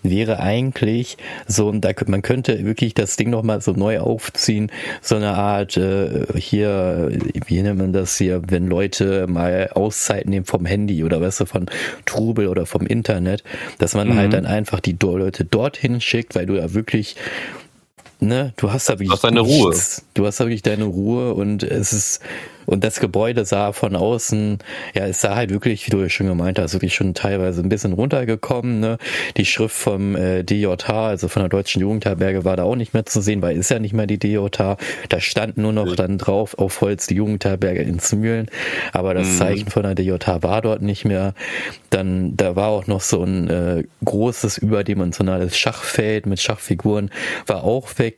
[0.03, 5.31] wäre eigentlich so, da man könnte wirklich das Ding nochmal so neu aufziehen, so eine
[5.31, 6.68] Art äh, hier,
[7.47, 11.45] wie nennt man das hier, wenn Leute mal Auszeit nehmen vom Handy oder weißt du,
[11.45, 11.67] von
[12.05, 13.43] Trubel oder vom Internet,
[13.77, 14.19] dass man halt mhm.
[14.19, 17.15] halt dann einfach die Leute dorthin schickt, weil du ja wirklich
[18.19, 19.75] ne, du hast da wirklich du hast deine Ruhe.
[20.13, 22.21] Du hast da wirklich deine Ruhe und es ist
[22.69, 24.59] und das Gebäude sah von außen,
[24.93, 27.69] ja, es sah halt wirklich, wie du ja schon gemeint hast, wirklich schon teilweise ein
[27.69, 28.79] bisschen runtergekommen.
[28.79, 28.99] Ne?
[29.37, 33.07] Die Schrift vom äh, DJH, also von der Deutschen Jugendherberge, war da auch nicht mehr
[33.07, 34.77] zu sehen, weil ist ja nicht mehr die DJH.
[35.09, 38.51] Da stand nur noch dann drauf auf Holz die Jugendherberge in Zmühlen,
[38.93, 39.37] aber das mhm.
[39.37, 41.33] Zeichen von der DJH war dort nicht mehr.
[41.89, 47.09] Dann, da war auch noch so ein äh, großes überdimensionales Schachfeld mit Schachfiguren,
[47.47, 48.08] war auch weg.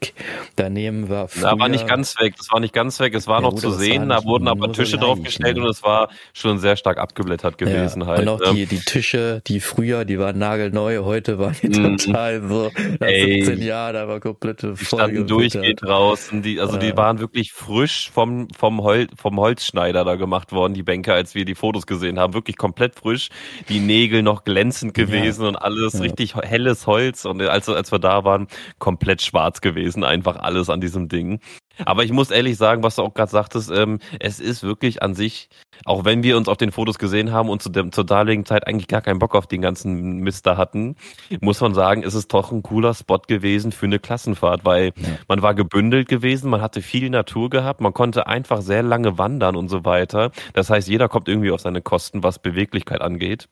[0.56, 3.38] Daneben war früher, Da war nicht ganz weg, das war nicht ganz weg, es war
[3.38, 5.64] ja, noch gut, zu sehen, da wurde wurden aber Tische so draufgestellt ne?
[5.64, 8.08] und es war schon sehr stark abgeblättert gewesen ja.
[8.08, 8.22] halt.
[8.22, 11.98] Und auch die, die Tische, die früher, die waren nagelneu, heute waren die mm.
[11.98, 16.74] total so, nach Ey, 17 Jahren, da war komplette Die standen durchgehend draußen, die, also
[16.74, 16.80] ja.
[16.80, 21.36] die waren wirklich frisch vom, vom, Hol, vom Holzschneider da gemacht worden, die Bänke, als
[21.36, 23.30] wir die Fotos gesehen haben, wirklich komplett frisch,
[23.70, 25.50] die Nägel noch glänzend gewesen ja.
[25.50, 28.48] und alles richtig helles Holz und als, als wir da waren,
[28.80, 31.40] komplett schwarz gewesen, einfach alles an diesem Ding.
[31.86, 35.16] Aber ich muss ehrlich sagen, was du auch gerade sagtest, ähm, es ist wirklich an
[35.16, 35.50] sich,
[35.86, 38.68] auch wenn wir uns auf den Fotos gesehen haben und zu dem, zur damaligen Zeit
[38.68, 40.96] eigentlich gar keinen Bock auf den ganzen Mister hatten,
[41.40, 45.10] muss man sagen, ist es doch ein cooler Spot gewesen für eine Klassenfahrt, weil ja.
[45.28, 49.56] man war gebündelt gewesen, man hatte viel Natur gehabt, man konnte einfach sehr lange wandern
[49.56, 50.32] und so weiter.
[50.54, 53.48] Das heißt, jeder kommt irgendwie auf seine Kosten, was Beweglichkeit angeht.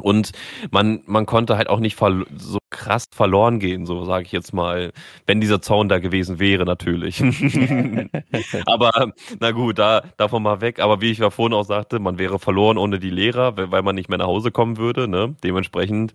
[0.00, 0.32] Und
[0.70, 4.92] man, man konnte halt auch nicht so krass verloren gehen, so sage ich jetzt mal,
[5.26, 7.20] wenn dieser Zaun da gewesen wäre, natürlich.
[8.66, 10.80] aber na gut, da davon mal weg.
[10.80, 13.94] Aber wie ich ja vorhin auch sagte, man wäre verloren ohne die Lehrer, weil man
[13.94, 15.06] nicht mehr nach Hause kommen würde.
[15.06, 15.36] Ne?
[15.44, 16.14] Dementsprechend,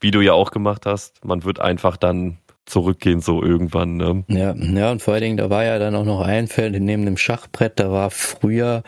[0.00, 3.96] wie du ja auch gemacht hast, man wird einfach dann zurückgehen, so irgendwann.
[3.96, 4.24] Ne?
[4.28, 7.04] Ja, ja, und vor allen Dingen, da war ja dann auch noch ein Feld neben
[7.04, 8.82] dem Schachbrett, da war früher,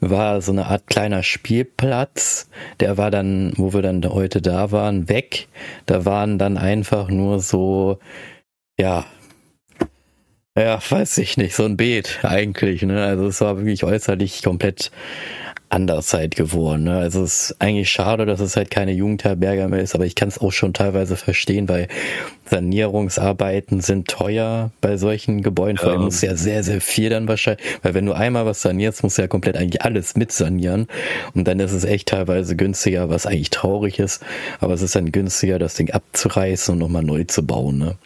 [0.00, 2.48] war so eine Art kleiner Spielplatz,
[2.80, 5.48] der war dann, wo wir dann heute da waren, weg.
[5.86, 7.98] Da waren dann einfach nur so,
[8.78, 9.04] ja,
[10.56, 13.02] ja, weiß ich nicht, so ein Beet eigentlich, ne?
[13.02, 14.90] Also es war wirklich äußerlich komplett
[15.72, 16.84] anders halt geworden.
[16.84, 16.98] Ne?
[16.98, 20.28] Also es ist eigentlich schade, dass es halt keine Jugendherberge mehr ist, aber ich kann
[20.28, 21.88] es auch schon teilweise verstehen, weil
[22.50, 25.78] Sanierungsarbeiten sind teuer bei solchen Gebäuden.
[25.78, 29.02] Vor allem muss ja sehr, sehr viel dann wahrscheinlich, weil wenn du einmal was sanierst,
[29.02, 30.88] musst du ja komplett eigentlich alles mit sanieren
[31.34, 34.22] und dann ist es echt teilweise günstiger, was eigentlich traurig ist,
[34.60, 37.78] aber es ist dann günstiger, das Ding abzureißen und nochmal neu zu bauen.
[37.78, 37.96] Ne?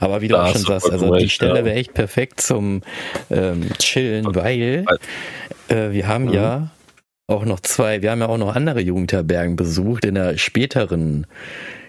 [0.00, 2.82] Aber wie du auch schon sagst, also die Stelle wäre echt perfekt zum
[3.30, 4.84] ähm, Chillen, weil
[5.68, 6.32] äh, wir haben mhm.
[6.32, 6.70] ja
[7.26, 11.26] auch noch zwei, wir haben ja auch noch andere Jugendherbergen besucht in der späteren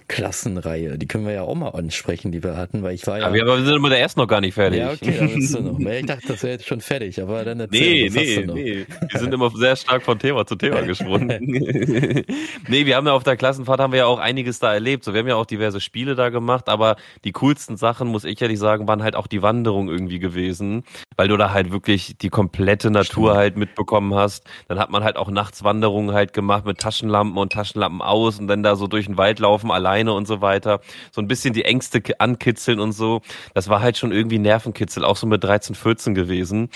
[0.07, 0.99] Klassenreihe.
[0.99, 3.25] Die können wir ja auch mal ansprechen, die wir hatten, weil ich war ja.
[3.25, 4.79] Aber wir sind mit der ersten noch gar nicht fertig.
[4.79, 5.79] Ja, okay, da bist du noch.
[5.79, 8.85] Ich dachte, das wäre jetzt schon fertig, aber dann erzähl, Nee, nee, nee.
[9.09, 11.27] Wir sind immer sehr stark von Thema zu Thema gesprungen.
[12.67, 15.03] nee, wir haben ja auf der Klassenfahrt haben wir ja auch einiges da erlebt.
[15.03, 18.39] So, wir haben ja auch diverse Spiele da gemacht, aber die coolsten Sachen, muss ich
[18.41, 20.83] ehrlich sagen, waren halt auch die Wanderung irgendwie gewesen,
[21.15, 23.37] weil du da halt wirklich die komplette Natur Stimmt.
[23.37, 24.45] halt mitbekommen hast.
[24.67, 28.61] Dann hat man halt auch Nachtswanderungen halt gemacht mit Taschenlampen und Taschenlampen aus und dann
[28.61, 30.81] da so durch den Wald laufen allein Beine und so weiter,
[31.11, 33.21] so ein bisschen die Ängste ankitzeln und so.
[33.53, 36.69] Das war halt schon irgendwie Nervenkitzel, auch so mit 13, 14 gewesen.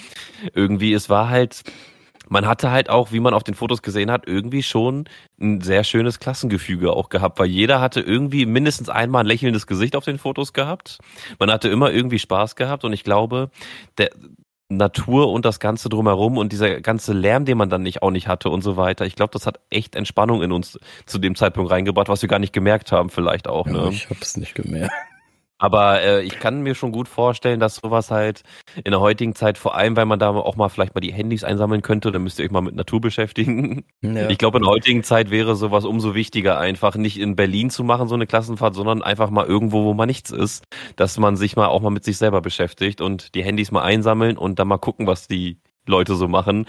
[0.54, 1.64] Irgendwie, es war halt,
[2.30, 5.10] man hatte halt auch, wie man auf den Fotos gesehen hat, irgendwie schon
[5.42, 9.98] ein sehr schönes Klassengefüge auch gehabt, weil jeder hatte irgendwie mindestens einmal ein lächelndes Gesicht
[9.98, 11.00] auf den Fotos gehabt.
[11.40, 13.52] Man hatte immer irgendwie Spaß gehabt und ich glaube,
[13.98, 14.12] der,
[14.70, 18.28] Natur und das Ganze drumherum und dieser ganze Lärm, den man dann nicht auch nicht
[18.28, 19.06] hatte und so weiter.
[19.06, 22.40] Ich glaube, das hat echt Entspannung in uns zu dem Zeitpunkt reingebracht, was wir gar
[22.40, 23.66] nicht gemerkt haben, vielleicht auch.
[23.66, 23.90] Ja, ne?
[23.90, 24.94] Ich hab's nicht gemerkt.
[25.60, 28.44] Aber äh, ich kann mir schon gut vorstellen, dass sowas halt
[28.84, 31.44] in der heutigen Zeit, vor allem, weil man da auch mal vielleicht mal die Handys
[31.44, 33.84] einsammeln könnte, dann müsst ihr euch mal mit Natur beschäftigen.
[34.02, 34.30] Ja.
[34.30, 37.84] Ich glaube, in der heutigen Zeit wäre sowas umso wichtiger, einfach nicht in Berlin zu
[37.84, 40.64] machen, so eine Klassenfahrt, sondern einfach mal irgendwo, wo man nichts ist,
[40.96, 44.38] dass man sich mal auch mal mit sich selber beschäftigt und die Handys mal einsammeln
[44.38, 46.66] und dann mal gucken, was die Leute so machen.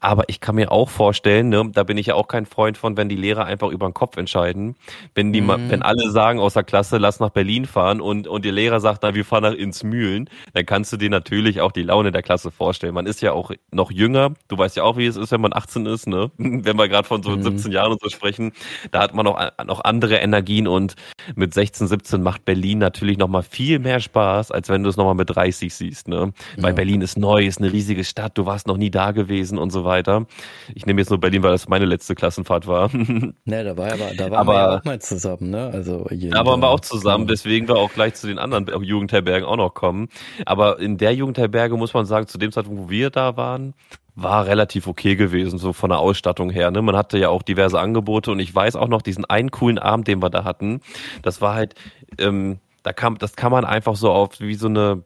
[0.00, 2.96] Aber ich kann mir auch vorstellen, ne, da bin ich ja auch kein Freund von,
[2.96, 4.76] wenn die Lehrer einfach über den Kopf entscheiden.
[5.14, 5.70] Wenn die, mhm.
[5.70, 9.02] wenn alle sagen aus der Klasse, lass nach Berlin fahren und, und der Lehrer sagt,
[9.02, 12.22] na, wir fahren nach ins Mühlen, dann kannst du dir natürlich auch die Laune der
[12.22, 12.94] Klasse vorstellen.
[12.94, 14.34] Man ist ja auch noch jünger.
[14.48, 16.30] Du weißt ja auch, wie es ist, wenn man 18 ist, ne?
[16.38, 17.42] Wenn wir gerade von so mhm.
[17.42, 18.52] 17 Jahren und so sprechen,
[18.90, 20.96] da hat man noch, noch andere Energien und
[21.34, 24.96] mit 16, 17 macht Berlin natürlich noch mal viel mehr Spaß, als wenn du es
[24.96, 26.32] noch mal mit 30 siehst, ne?
[26.56, 26.74] Weil ja.
[26.74, 29.84] Berlin ist neu, ist eine riesige Stadt, du warst noch nie da gewesen und so
[29.84, 30.26] weiter.
[30.74, 32.90] Ich nehme jetzt nur Berlin, weil das meine letzte Klassenfahrt war.
[33.44, 35.70] Ne, da war aber, da waren aber, wir ja auch mal zusammen, ne?
[35.72, 39.56] Also da waren wir auch zusammen, deswegen wir auch gleich zu den anderen Jugendherbergen auch
[39.56, 40.08] noch kommen.
[40.44, 43.74] Aber in der Jugendherberge muss man sagen, zu dem Zeitpunkt, wo wir da waren,
[44.20, 46.70] war relativ okay gewesen, so von der Ausstattung her.
[46.70, 46.82] Ne?
[46.82, 50.08] Man hatte ja auch diverse Angebote und ich weiß auch noch diesen einen coolen Abend,
[50.08, 50.80] den wir da hatten.
[51.22, 51.74] Das war halt,
[52.18, 55.04] ähm, da kam, das kann man einfach so auf wie so eine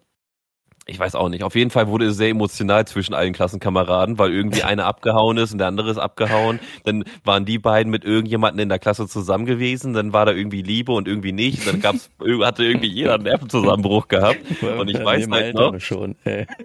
[0.86, 1.44] ich weiß auch nicht.
[1.44, 5.52] Auf jeden Fall wurde es sehr emotional zwischen allen Klassenkameraden, weil irgendwie einer abgehauen ist
[5.52, 6.58] und der andere ist abgehauen.
[6.84, 9.94] Dann waren die beiden mit irgendjemanden in der Klasse zusammen gewesen.
[9.94, 11.66] Dann war da irgendwie Liebe und irgendwie nicht.
[11.66, 12.10] dann gab's,
[12.42, 14.40] hatte irgendwie jeder einen Nervenzusammenbruch gehabt.
[14.60, 15.78] Und ich weiß halt noch.
[15.80, 16.16] Schon,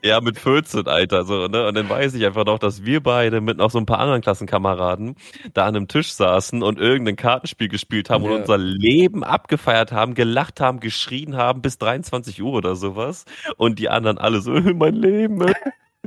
[0.03, 1.23] ja, mit 14, Alter.
[1.23, 1.67] So, ne?
[1.67, 4.21] Und dann weiß ich einfach noch, dass wir beide mit noch so ein paar anderen
[4.21, 5.15] Klassenkameraden
[5.53, 8.32] da an einem Tisch saßen und irgendein Kartenspiel gespielt haben ja.
[8.32, 13.25] und unser Leben abgefeiert haben, gelacht haben, geschrien haben bis 23 Uhr oder sowas.
[13.58, 15.46] Und die anderen dann alle so, mein Leben.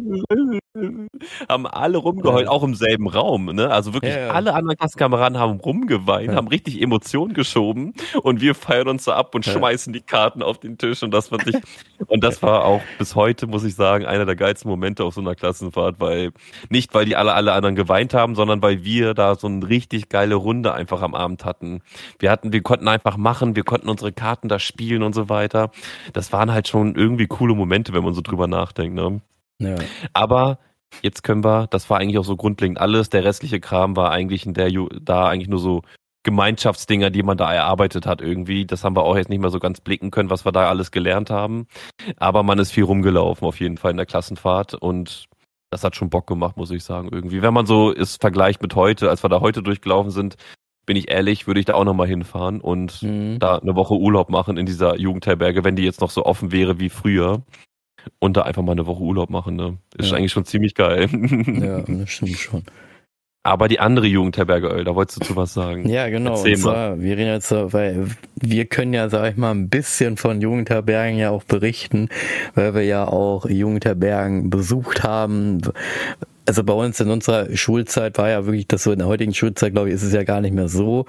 [1.48, 2.50] haben alle rumgeheult, ja.
[2.50, 3.46] auch im selben Raum.
[3.46, 3.70] Ne?
[3.70, 4.30] Also wirklich ja, ja.
[4.30, 9.34] alle anderen Klassenkameraden haben rumgeweint, haben richtig Emotionen geschoben und wir feiern uns so ab
[9.34, 11.56] und schmeißen die Karten auf den Tisch und das fand ich
[12.06, 15.20] und das war auch bis heute muss ich sagen einer der geilsten Momente auf so
[15.20, 16.30] einer Klassenfahrt, weil
[16.68, 20.08] nicht weil die alle alle anderen geweint haben, sondern weil wir da so eine richtig
[20.08, 21.82] geile Runde einfach am Abend hatten.
[22.18, 25.70] Wir hatten, wir konnten einfach machen, wir konnten unsere Karten da spielen und so weiter.
[26.12, 28.94] Das waren halt schon irgendwie coole Momente, wenn man so drüber nachdenkt.
[28.94, 29.20] Ne?
[29.60, 29.76] Ja.
[30.12, 30.58] Aber
[31.02, 33.10] jetzt können wir, das war eigentlich auch so grundlegend alles.
[33.10, 34.70] Der restliche Kram war eigentlich in der,
[35.00, 35.82] da eigentlich nur so
[36.22, 38.66] Gemeinschaftsdinger, die man da erarbeitet hat irgendwie.
[38.66, 40.90] Das haben wir auch jetzt nicht mehr so ganz blicken können, was wir da alles
[40.90, 41.66] gelernt haben.
[42.16, 45.26] Aber man ist viel rumgelaufen auf jeden Fall in der Klassenfahrt und
[45.70, 47.42] das hat schon Bock gemacht, muss ich sagen, irgendwie.
[47.42, 50.36] Wenn man so ist, vergleicht mit heute, als wir da heute durchgelaufen sind,
[50.84, 53.38] bin ich ehrlich, würde ich da auch nochmal hinfahren und mhm.
[53.38, 56.80] da eine Woche Urlaub machen in dieser Jugendherberge, wenn die jetzt noch so offen wäre
[56.80, 57.44] wie früher
[58.18, 59.56] und da einfach mal eine Woche Urlaub machen.
[59.56, 59.78] Ne?
[59.96, 60.16] Ist ja.
[60.16, 61.08] eigentlich schon ziemlich geil.
[61.60, 62.62] ja, das stimmt schon.
[63.42, 65.88] Aber die andere Jugendherberge, da wolltest du zu was sagen.
[65.88, 66.32] Ja, genau.
[66.32, 67.00] Erzähl und zwar, mal.
[67.00, 71.30] wir reden jetzt, weil wir können ja, sag ich mal, ein bisschen von Jugendherbergen ja
[71.30, 72.10] auch berichten,
[72.54, 75.62] weil wir ja auch Jugendherbergen besucht haben,
[76.50, 79.72] also bei uns in unserer Schulzeit war ja wirklich das so, in der heutigen Schulzeit,
[79.72, 81.06] glaube ich, ist es ja gar nicht mehr so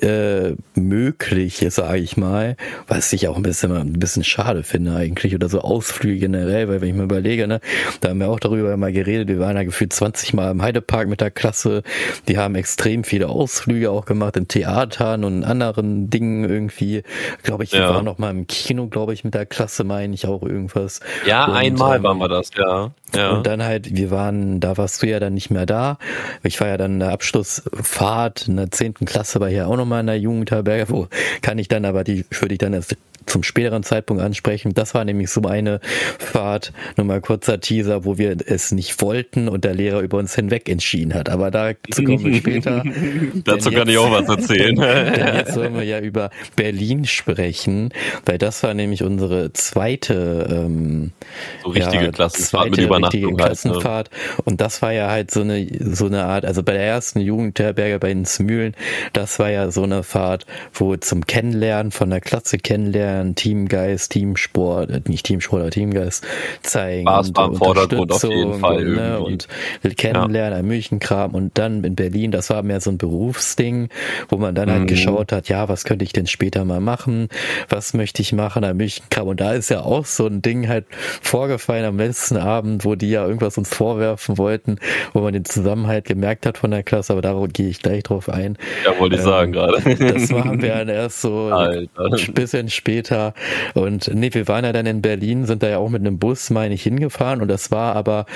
[0.00, 5.34] äh, möglich, sage ich mal, was ich auch ein bisschen, ein bisschen schade finde eigentlich,
[5.34, 7.60] oder so Ausflüge generell, weil wenn ich mir überlege, ne,
[8.00, 11.06] da haben wir auch darüber mal geredet, wir waren ja gefühlt 20 Mal im Heidepark
[11.06, 11.82] mit der Klasse,
[12.26, 17.02] die haben extrem viele Ausflüge auch gemacht in Theatern und anderen Dingen irgendwie,
[17.42, 17.80] glaube ich, ja.
[17.80, 21.00] wir waren noch mal im Kino, glaube ich, mit der Klasse, meine ich auch irgendwas.
[21.26, 22.90] Ja, und, einmal ähm, waren wir das, ja.
[23.14, 23.30] Ja.
[23.30, 25.98] Und dann halt, wir waren da warst du ja dann nicht mehr da.
[26.42, 30.00] Ich war ja dann in der Abschlussfahrt in der zehnten Klasse, war hier auch nochmal
[30.00, 31.08] in der Jugendherberge, wo
[31.42, 32.96] kann ich dann aber die, würde ich dann erst
[33.28, 34.74] zum späteren Zeitpunkt ansprechen.
[34.74, 35.80] Das war nämlich so eine
[36.18, 40.34] Fahrt, nur mal kurzer Teaser, wo wir es nicht wollten und der Lehrer über uns
[40.34, 41.28] hinweg entschieden hat.
[41.28, 42.82] Aber dazu kommen wir später.
[43.44, 44.76] dazu kann ich auch was erzählen.
[44.76, 47.90] denn jetzt sollen wir ja über Berlin sprechen,
[48.24, 51.12] weil das war nämlich unsere zweite ähm,
[51.62, 53.20] so richtige ja, Klassenfahrt mit Übernachtung.
[53.20, 54.10] Richtige Klassenfahrt.
[54.10, 54.42] Halt, ne?
[54.44, 57.98] Und das war ja halt so eine so eine Art, also bei der ersten Jugendherberge
[57.98, 58.74] bei den Smühlen,
[59.12, 64.12] das war ja so eine Fahrt, wo zum Kennenlernen von der Klasse kennenlernen Kennenlernen, Teamgeist,
[64.12, 66.24] Teamsport, äh, nicht Teamsport, aber Teamgeist
[66.62, 67.06] zeigen.
[67.06, 68.84] Spaß beim Vordergrund auf jeden Fall.
[68.84, 69.48] Ne, und
[69.96, 70.62] kennenlernen, ja.
[70.62, 73.88] Münchenkram und dann in Berlin, das war mehr so ein Berufsding,
[74.28, 74.86] wo man dann halt mhm.
[74.86, 77.28] geschaut hat, ja, was könnte ich denn später mal machen?
[77.68, 79.28] Was möchte ich machen am Münchenkram?
[79.28, 80.86] Und da ist ja auch so ein Ding halt
[81.22, 84.76] vorgefallen am letzten Abend, wo die ja irgendwas uns vorwerfen wollten,
[85.12, 88.28] wo man den Zusammenhalt gemerkt hat von der Klasse, aber darauf gehe ich gleich drauf
[88.28, 88.56] ein.
[88.84, 89.78] Ja, wollte ich ähm, sagen gerade.
[89.98, 91.88] Das machen wir dann erst so Alter.
[92.04, 93.34] ein bisschen später später.
[93.74, 96.50] Und nee, wir waren ja dann in Berlin, sind da ja auch mit einem Bus,
[96.50, 97.40] meine ich, hingefahren.
[97.40, 98.26] Und das war aber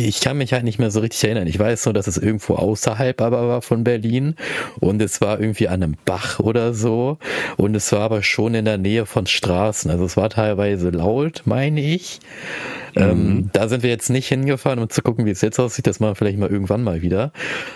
[0.00, 1.48] ich kann mich halt nicht mehr so richtig erinnern.
[1.48, 4.36] Ich weiß nur, dass es irgendwo außerhalb aber war von Berlin
[4.78, 7.18] und es war irgendwie an einem Bach oder so
[7.56, 9.90] und es war aber schon in der Nähe von Straßen.
[9.90, 12.20] Also es war teilweise laut, meine ich.
[12.98, 13.50] Ähm, mhm.
[13.52, 15.86] da sind wir jetzt nicht hingefahren, um zu gucken, wie es jetzt aussieht.
[15.86, 17.32] Das machen wir vielleicht mal irgendwann mal wieder.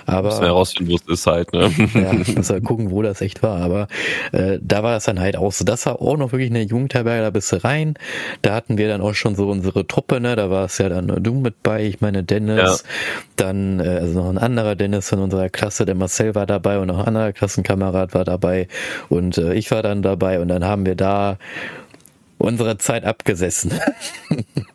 [0.06, 1.52] Aber müssen herausfinden, wo es ist halt.
[1.52, 1.70] Ne?
[1.94, 3.60] ja, müssen wir gucken, wo das echt war.
[3.60, 3.88] Aber
[4.32, 5.64] äh, da war es dann halt auch so.
[5.64, 7.22] Das war auch noch wirklich eine Jugendherberge.
[7.22, 7.94] Da bist du rein.
[8.42, 10.20] Da hatten wir dann auch schon so unsere Truppe.
[10.20, 11.84] Ne, da war es ja dann du mit bei.
[11.84, 12.90] Ich meine Dennis, ja.
[13.36, 15.86] dann äh, also noch ein anderer Dennis von unserer Klasse.
[15.86, 18.68] Der Marcel war dabei und noch ein anderer Klassenkamerad war dabei
[19.08, 20.40] und äh, ich war dann dabei.
[20.40, 21.38] Und dann haben wir da
[22.42, 23.72] unsere Zeit abgesessen.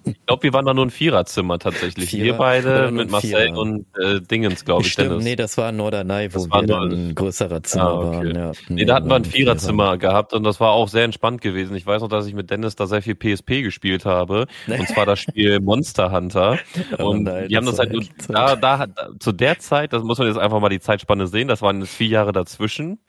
[0.06, 2.10] ich glaube, wir waren da nur ein Viererzimmer tatsächlich.
[2.10, 2.24] Vierer?
[2.24, 3.58] Wir beide mit Marcel Vierer.
[3.60, 4.94] und äh, Dingens, glaube ich.
[4.94, 5.24] Stimmt, Dennis.
[5.24, 8.16] nee, das war Norderney, wo wir dann ein größerer Zimmer ah, okay.
[8.18, 8.36] waren.
[8.36, 8.52] Ja.
[8.70, 9.98] Nee, da hatten wir ein Viererzimmer Vierer.
[9.98, 11.76] gehabt und das war auch sehr entspannt gewesen.
[11.76, 14.48] Ich weiß noch, dass ich mit Dennis da sehr viel PSP gespielt habe.
[14.68, 16.60] Und zwar das Spiel Monster Hunter.
[17.00, 20.04] Oh und nein, die haben das halt nur, da, da, da, zu der Zeit, das
[20.04, 23.00] muss man jetzt einfach mal die Zeitspanne sehen, das waren jetzt vier Jahre dazwischen.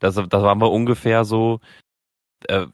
[0.00, 1.60] Das, das waren wir ungefähr so,
[2.48, 2.66] äh,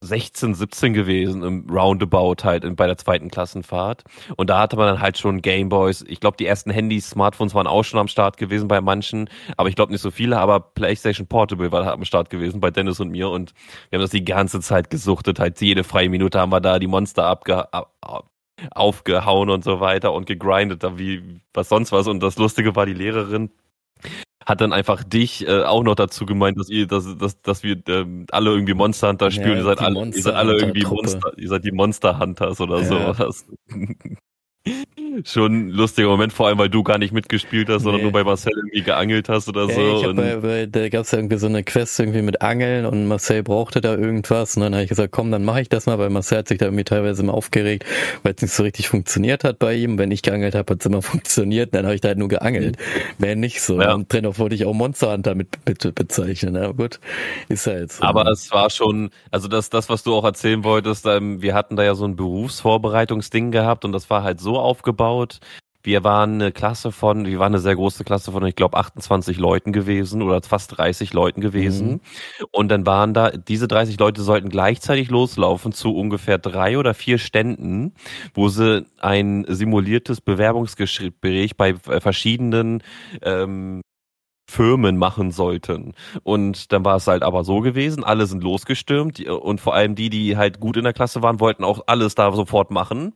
[0.00, 4.04] 16, 17 gewesen im Roundabout halt bei der zweiten Klassenfahrt.
[4.36, 6.04] Und da hatte man dann halt schon Gameboys.
[6.06, 9.68] Ich glaube, die ersten Handys, Smartphones waren auch schon am Start gewesen bei manchen, aber
[9.68, 13.10] ich glaube nicht so viele, aber PlayStation Portable war am Start gewesen bei Dennis und
[13.10, 13.54] mir und
[13.90, 15.40] wir haben das die ganze Zeit gesuchtet.
[15.40, 17.66] Halt jede freie Minute haben wir da die Monster abge
[18.72, 22.08] aufgehauen und so weiter und gegrindet, wie was sonst was.
[22.08, 23.50] Und das Lustige war, die Lehrerin
[24.48, 27.76] hat dann einfach dich äh, auch noch dazu gemeint, dass ihr, dass, dass, dass wir
[27.86, 29.50] ähm, alle irgendwie Monster Hunter spielen.
[29.50, 32.80] Ja, ihr, seid alle, ihr seid alle irgendwie Monster, ihr seid die Monster Hunters oder
[32.80, 32.84] ja.
[33.14, 33.44] sowas.
[35.24, 38.02] Schon ein lustiger Moment, vor allem weil du gar nicht mitgespielt hast, sondern nee.
[38.04, 39.96] nur bei Marcel irgendwie geangelt hast oder ja, so.
[39.96, 42.86] Ich hab bei, bei, da gab es ja irgendwie so eine Quest irgendwie mit Angeln
[42.86, 45.86] und Marcel brauchte da irgendwas und dann habe ich gesagt, komm, dann mache ich das
[45.86, 47.84] mal, weil Marcel hat sich da irgendwie teilweise immer aufgeregt,
[48.22, 49.98] weil es nicht so richtig funktioniert hat bei ihm.
[49.98, 52.76] Wenn ich geangelt habe, hat es immer funktioniert, dann habe ich da halt nur geangelt.
[53.18, 53.80] Wäre nicht so.
[53.80, 53.94] Ja.
[53.94, 56.56] Und dennoch wollte ich auch Monster Hunter mit, mit bezeichnen.
[56.56, 57.00] Aber gut,
[57.48, 58.04] ist halt so.
[58.04, 61.76] Aber es war schon, also das, das, was du auch erzählen wolltest, ähm, wir hatten
[61.76, 65.40] da ja so ein Berufsvorbereitungsding gehabt und das war halt so aufgebaut.
[65.82, 69.38] Wir waren eine Klasse von, wir waren eine sehr große Klasse von, ich glaube, 28
[69.38, 71.88] Leuten gewesen oder fast 30 Leuten gewesen.
[71.88, 72.00] Mhm.
[72.50, 77.18] Und dann waren da, diese 30 Leute sollten gleichzeitig loslaufen zu ungefähr drei oder vier
[77.18, 77.94] Ständen,
[78.34, 82.82] wo sie ein simuliertes Bewerbungsgespräch bei verschiedenen
[83.22, 83.82] ähm,
[84.50, 85.92] Firmen machen sollten.
[86.22, 90.08] Und dann war es halt aber so gewesen, alle sind losgestürmt und vor allem die,
[90.08, 93.12] die halt gut in der Klasse waren, wollten auch alles da sofort machen.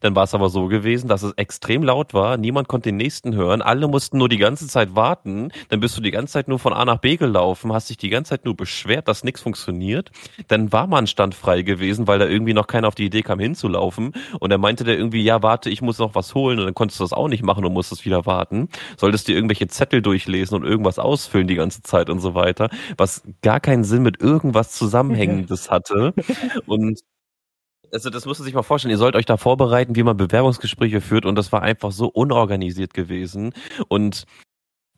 [0.00, 3.34] Dann war es aber so gewesen, dass es extrem laut war, niemand konnte den nächsten
[3.36, 6.58] hören, alle mussten nur die ganze Zeit warten, dann bist du die ganze Zeit nur
[6.58, 10.10] von A nach B gelaufen, hast dich die ganze Zeit nur beschwert, dass nichts funktioniert.
[10.48, 14.14] Dann war man standfrei gewesen, weil da irgendwie noch keiner auf die Idee kam hinzulaufen
[14.40, 16.98] und er meinte der irgendwie, ja warte, ich muss noch was holen und dann konntest
[16.98, 18.68] du das auch nicht machen und musstest wieder warten.
[18.96, 23.22] Solltest dir irgendwelche Zettel durchlesen und irgendwas ausfüllen die ganze Zeit und so weiter, was
[23.42, 26.14] gar keinen Sinn mit irgendwas Zusammenhängendes hatte.
[26.66, 27.00] Und
[27.92, 31.00] also das musst du sich mal vorstellen, ihr sollt euch da vorbereiten, wie man Bewerbungsgespräche
[31.02, 33.52] führt und das war einfach so unorganisiert gewesen
[33.88, 34.24] und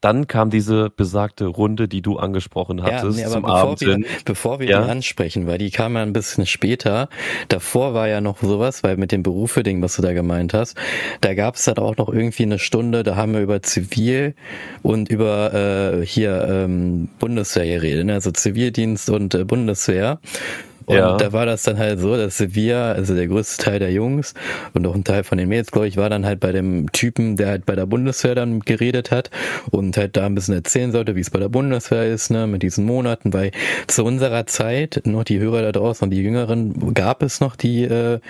[0.05, 3.99] dann kam diese besagte Runde, die du angesprochen hattest ja, nee, zum bevor Abend wir,
[4.27, 4.83] Bevor wir ja?
[4.83, 7.09] die ansprechen, weil die kam ja ein bisschen später.
[7.49, 10.77] Davor war ja noch sowas, weil mit dem Berufe-Ding, was du da gemeint hast,
[11.23, 14.35] da gab es dann auch noch irgendwie eine Stunde, da haben wir über Zivil
[14.83, 18.13] und über äh, hier ähm, Bundeswehr geredet, ne?
[18.13, 20.21] also Zivildienst und äh, Bundeswehr.
[20.87, 21.17] Und ja.
[21.17, 24.35] da war das dann halt so, dass wir, also der größte Teil der Jungs
[24.75, 27.37] und auch ein Teil von den Mädels, glaube ich, war dann halt bei dem Typen,
[27.37, 29.31] der halt bei der Bundeswehr dann geredet hat
[29.71, 32.63] und halt da ein bisschen erzählen sollte, wie es bei der Bundeswehr ist, ne, mit
[32.63, 33.51] diesen Monaten, weil
[33.87, 37.85] zu unserer Zeit, noch die Hörer da draußen und die Jüngeren, gab es noch die
[37.85, 38.21] äh,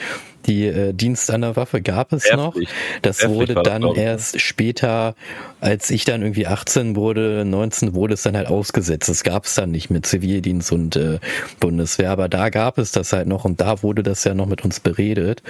[0.47, 2.69] die äh, Dienst an der Waffe gab es Erstlich.
[2.69, 2.75] noch.
[3.03, 5.15] Das Erstlich wurde dann das, erst später,
[5.61, 9.09] als ich dann irgendwie 18 wurde, 19 wurde es dann halt ausgesetzt.
[9.09, 11.19] Das gab es dann nicht mit Zivildienst und äh,
[11.61, 14.65] Bundeswehr, aber da gab es das halt noch und da wurde das ja noch mit
[14.65, 15.43] uns beredet.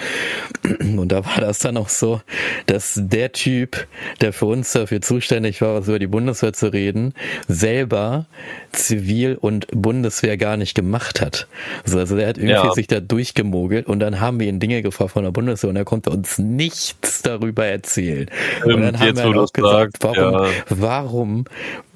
[0.95, 2.21] Und da war das dann auch so,
[2.67, 3.87] dass der Typ,
[4.21, 7.15] der für uns dafür zuständig war, was über die Bundeswehr zu reden,
[7.49, 8.27] selber
[8.73, 11.49] Zivil und Bundeswehr gar nicht gemacht hat.
[11.85, 12.73] Also, also der hat irgendwie ja.
[12.73, 15.85] sich da durchgemogelt und dann haben wir ihn Dinge gefragt von der Bundeswehr und er
[15.85, 18.31] konnte uns nichts darüber erzählen.
[18.65, 20.51] Und dann haben wir auch gesagt, warum, ja.
[20.69, 21.45] warum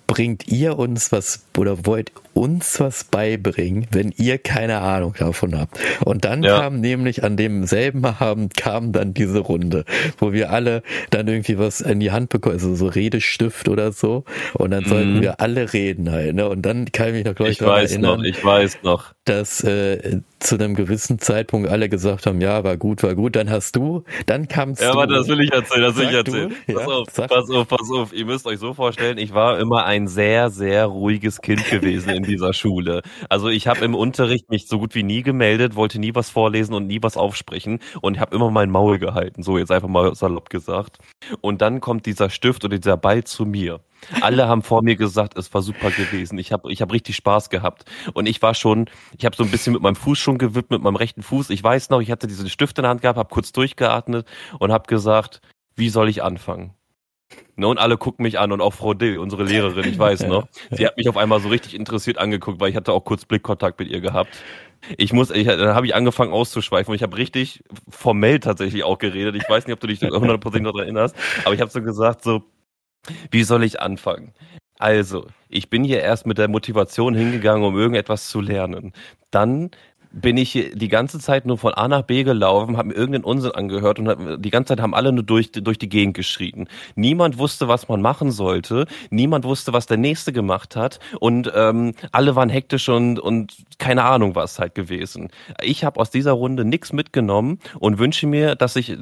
[0.09, 5.77] bringt ihr uns was oder wollt uns was beibringen, wenn ihr keine Ahnung davon habt.
[6.05, 6.61] Und dann ja.
[6.61, 9.85] kam nämlich an demselben Abend kam dann diese Runde,
[10.19, 14.25] wo wir alle dann irgendwie was in die Hand bekommen, also so Redestift oder so.
[14.55, 15.23] Und dann sollten mhm.
[15.23, 16.37] wir alle reden halt.
[16.37, 16.49] Ne?
[16.49, 19.65] Und dann kann ich mich noch gleich ich weiß erinnern, noch, ich weiß noch, dass
[19.65, 23.35] äh, zu einem gewissen Zeitpunkt alle gesagt haben, ja, war gut, war gut.
[23.35, 24.99] Dann hast du, dann kamst ja, du.
[24.99, 26.55] Ja, aber das will ich erzählen, das will ich erzählen.
[26.67, 26.75] Du?
[26.75, 27.31] Pass ja, auf, sag.
[27.31, 28.13] pass auf, pass auf.
[28.13, 32.28] Ihr müsst euch so vorstellen, ich war immer ein sehr, sehr ruhiges Kind gewesen in
[32.29, 33.03] dieser Schule.
[33.29, 36.75] Also ich habe im Unterricht mich so gut wie nie gemeldet, wollte nie was vorlesen
[36.75, 39.43] und nie was aufsprechen und habe immer mein Maul gehalten.
[39.43, 40.99] So jetzt einfach mal salopp gesagt.
[41.41, 43.81] Und dann kommt dieser Stift oder dieser Ball zu mir.
[44.21, 46.39] Alle haben vor mir gesagt, es war super gewesen.
[46.39, 47.85] Ich habe ich hab richtig Spaß gehabt.
[48.15, 50.83] Und ich war schon, ich habe so ein bisschen mit meinem Fuß schon gewippt, mit
[50.83, 51.51] meinem rechten Fuß.
[51.51, 54.27] Ich weiß noch, ich hatte diesen Stift in der Hand gehabt, habe kurz durchgeatmet
[54.59, 55.41] und habe gesagt,
[55.77, 56.78] wie soll ich anfangen?
[57.57, 60.49] Ne, und alle gucken mich an und auch Frau Dill, unsere Lehrerin, ich weiß noch,
[60.71, 63.79] sie hat mich auf einmal so richtig interessiert angeguckt, weil ich hatte auch kurz Blickkontakt
[63.81, 64.31] mit ihr gehabt.
[64.97, 68.99] Ich muss, ich, dann habe ich angefangen auszuschweifen und ich habe richtig formell tatsächlich auch
[68.99, 69.35] geredet.
[69.35, 72.45] Ich weiß nicht, ob du dich 100% noch erinnerst, aber ich habe so gesagt, so,
[73.31, 74.33] wie soll ich anfangen?
[74.79, 78.93] Also, ich bin hier erst mit der Motivation hingegangen, um irgendetwas zu lernen.
[79.33, 79.73] Dann
[80.11, 83.53] bin ich die ganze Zeit nur von A nach B gelaufen, habe mir irgendeinen Unsinn
[83.53, 86.69] angehört und die ganze Zeit haben alle nur durch, durch die Gegend geschrien.
[86.95, 88.87] Niemand wusste, was man machen sollte.
[89.11, 90.99] Niemand wusste, was der Nächste gemacht hat.
[91.21, 95.29] Und ähm, alle waren hektisch und, und keine Ahnung was halt gewesen.
[95.63, 98.97] Ich habe aus dieser Runde nichts mitgenommen und wünsche mir, dass ich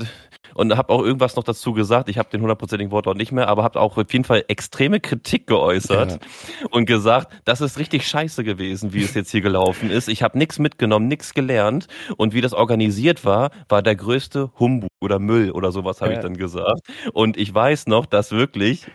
[0.55, 2.09] und habe auch irgendwas noch dazu gesagt.
[2.09, 5.47] Ich habe den hundertprozentigen Wortlaut nicht mehr, aber habe auch auf jeden Fall extreme Kritik
[5.47, 6.67] geäußert ja.
[6.71, 10.09] und gesagt, das ist richtig scheiße gewesen, wie es jetzt hier gelaufen ist.
[10.09, 14.91] Ich habe nichts mitgenommen, nichts gelernt und wie das organisiert war, war der größte Humbug
[15.01, 16.19] oder Müll oder sowas habe ja.
[16.19, 16.81] ich dann gesagt.
[17.13, 18.87] Und ich weiß noch, dass wirklich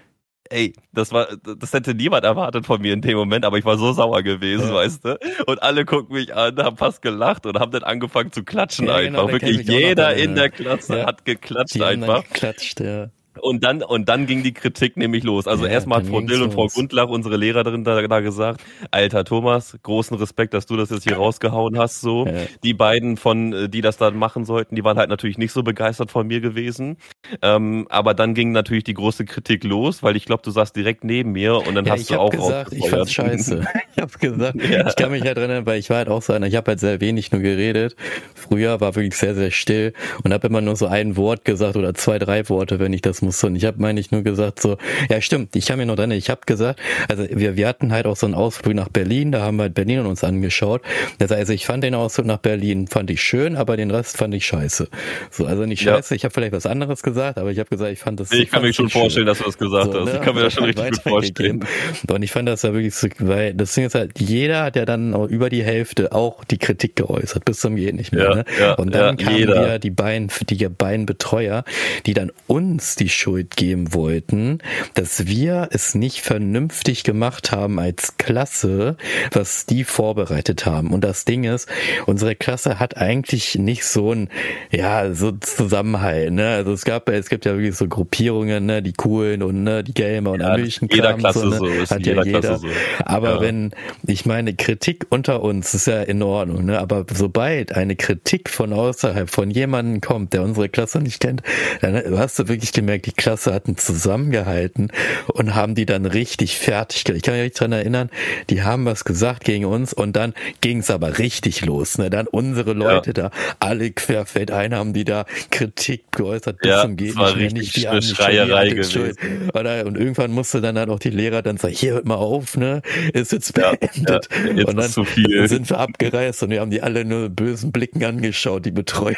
[0.52, 1.28] ey, das war,
[1.58, 4.68] das hätte niemand erwartet von mir in dem Moment, aber ich war so sauer gewesen,
[4.68, 4.74] ja.
[4.74, 5.20] weißt du?
[5.46, 9.02] Und alle gucken mich an, haben fast gelacht und haben dann angefangen zu klatschen ja,
[9.02, 9.42] genau, einfach.
[9.42, 12.24] Wirklich jeder in der Klasse hat geklatscht einfach.
[12.24, 13.10] Geklatscht, ja.
[13.40, 15.48] Und dann, und dann ging die Kritik nämlich los.
[15.48, 18.62] Also ja, erstmal hat Frau Dill und Frau Gundlach, unsere Lehrerin, da, da gesagt,
[18.92, 22.26] alter Thomas, großen Respekt, dass du das jetzt hier rausgehauen hast, so.
[22.26, 22.34] Ja.
[22.64, 25.64] Die beiden von, äh, die das dann machen sollten, die waren halt natürlich nicht so
[25.64, 26.98] begeistert von mir gewesen.
[27.42, 31.06] Ähm, aber dann ging natürlich die große Kritik los, weil ich glaube, du saßt direkt
[31.06, 33.66] neben mir und dann ja, hast du auch gesagt, ich fand's scheiße.
[33.96, 36.48] ich hab gesagt, ich kann mich halt erinnern, weil ich war halt auch so einer,
[36.48, 37.96] ich habe halt sehr wenig nur geredet.
[38.36, 41.94] Früher war wirklich sehr, sehr still und habe immer nur so ein Wort gesagt oder
[41.94, 43.44] zwei, drei Worte, wenn ich das muss.
[43.44, 44.78] Und ich habe, meine ich, nur gesagt so,
[45.10, 48.06] ja stimmt, ich kann mir noch dran, ich habe gesagt, also wir, wir hatten halt
[48.06, 50.82] auch so einen Ausflug nach Berlin, da haben wir halt Berlin uns angeschaut.
[51.20, 54.46] Also ich fand den Ausflug nach Berlin, fand ich schön, aber den Rest fand ich
[54.46, 54.88] scheiße.
[55.30, 56.16] So, also nicht scheiße, ja.
[56.16, 58.32] ich habe vielleicht was anderes gesagt, aber ich habe gesagt, ich fand das.
[58.32, 59.26] Ich kann mir schon vorstellen, schön.
[59.28, 60.06] dass du das gesagt so, hast.
[60.06, 60.20] Ne?
[60.20, 61.66] Ich kann mir das schon richtig gut vorstellen.
[62.10, 64.86] Und ich fand das ja wirklich so, weil das Ding ist halt, jeder hat ja
[64.86, 68.24] dann über die Hälfte auch die Kritik geäußert, bis zum geht nicht mehr.
[68.24, 68.46] Ja, ne?
[68.60, 71.64] ja, und dann kamen ja die beiden, die beiden Betreuer,
[72.06, 74.60] die dann uns die Schuld geben wollten,
[74.94, 78.98] dass wir es nicht vernünftig gemacht haben als Klasse,
[79.32, 80.92] was die vorbereitet haben.
[80.92, 81.68] Und das Ding ist,
[82.06, 84.30] unsere Klasse hat eigentlich nicht so ein,
[84.72, 86.50] ja, so Zusammenhalt, ne?
[86.50, 89.94] Also es gab, es gibt ja wirklich so Gruppierungen, ne, die coolen und ne, die
[89.94, 91.58] Gamer und ja, möglichen jeder Klasse so, ne?
[91.58, 92.58] so ist hat ja jeder.
[92.58, 92.68] So.
[93.06, 93.42] Aber ja.
[93.42, 93.72] wenn,
[94.06, 96.80] ich meine, Kritik unter uns ist ja in Ordnung, ne?
[96.80, 101.42] Aber sobald eine Kritik von außerhalb von jemandem kommt, der unsere Klasse nicht kennt,
[101.82, 104.92] dann hast du wirklich gemerkt, die Klasse hatten zusammengehalten
[105.28, 107.08] und haben die dann richtig fertig.
[107.08, 108.10] Ich kann mich dran erinnern,
[108.50, 111.98] die haben was gesagt gegen uns und dann ging es aber richtig los.
[111.98, 112.10] Ne?
[112.10, 113.30] Dann unsere Leute ja.
[113.30, 117.52] da, alle querfeld ein, haben die da Kritik geäußert bis ja, zum geht nicht mehr.
[117.52, 119.50] Nicht die eine Schreierei gewesen.
[119.54, 122.58] Oder, und irgendwann musste dann halt auch die Lehrer dann sagen, hier hört mal auf,
[122.58, 122.82] ne?
[123.14, 123.94] Ist jetzt beendet.
[123.96, 125.48] Ja, jetzt und dann zu viel.
[125.48, 129.16] sind wir abgereist und wir haben die alle nur bösen Blicken angeschaut, die Betreuer.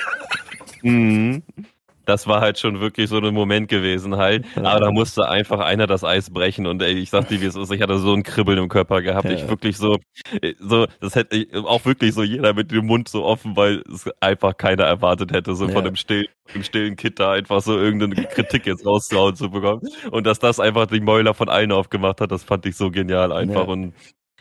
[0.81, 1.43] Mhm
[2.05, 4.45] das war halt schon wirklich so ein Moment gewesen halt.
[4.55, 7.55] Aber da musste einfach einer das Eis brechen und ey, ich sag dir, wie es
[7.55, 9.29] ist, ich hatte so ein Kribbeln im Körper gehabt.
[9.29, 9.97] Ich wirklich so,
[10.59, 14.09] so, das hätte ich auch wirklich so jeder mit dem Mund so offen, weil es
[14.19, 18.25] einfach keiner erwartet hätte, so von dem stillen, dem stillen Kid da einfach so irgendeine
[18.27, 19.81] Kritik jetzt rauszuhauen zu bekommen.
[20.11, 23.31] Und dass das einfach die Mäuler von allen aufgemacht hat, das fand ich so genial
[23.31, 23.67] einfach.
[23.67, 23.93] Und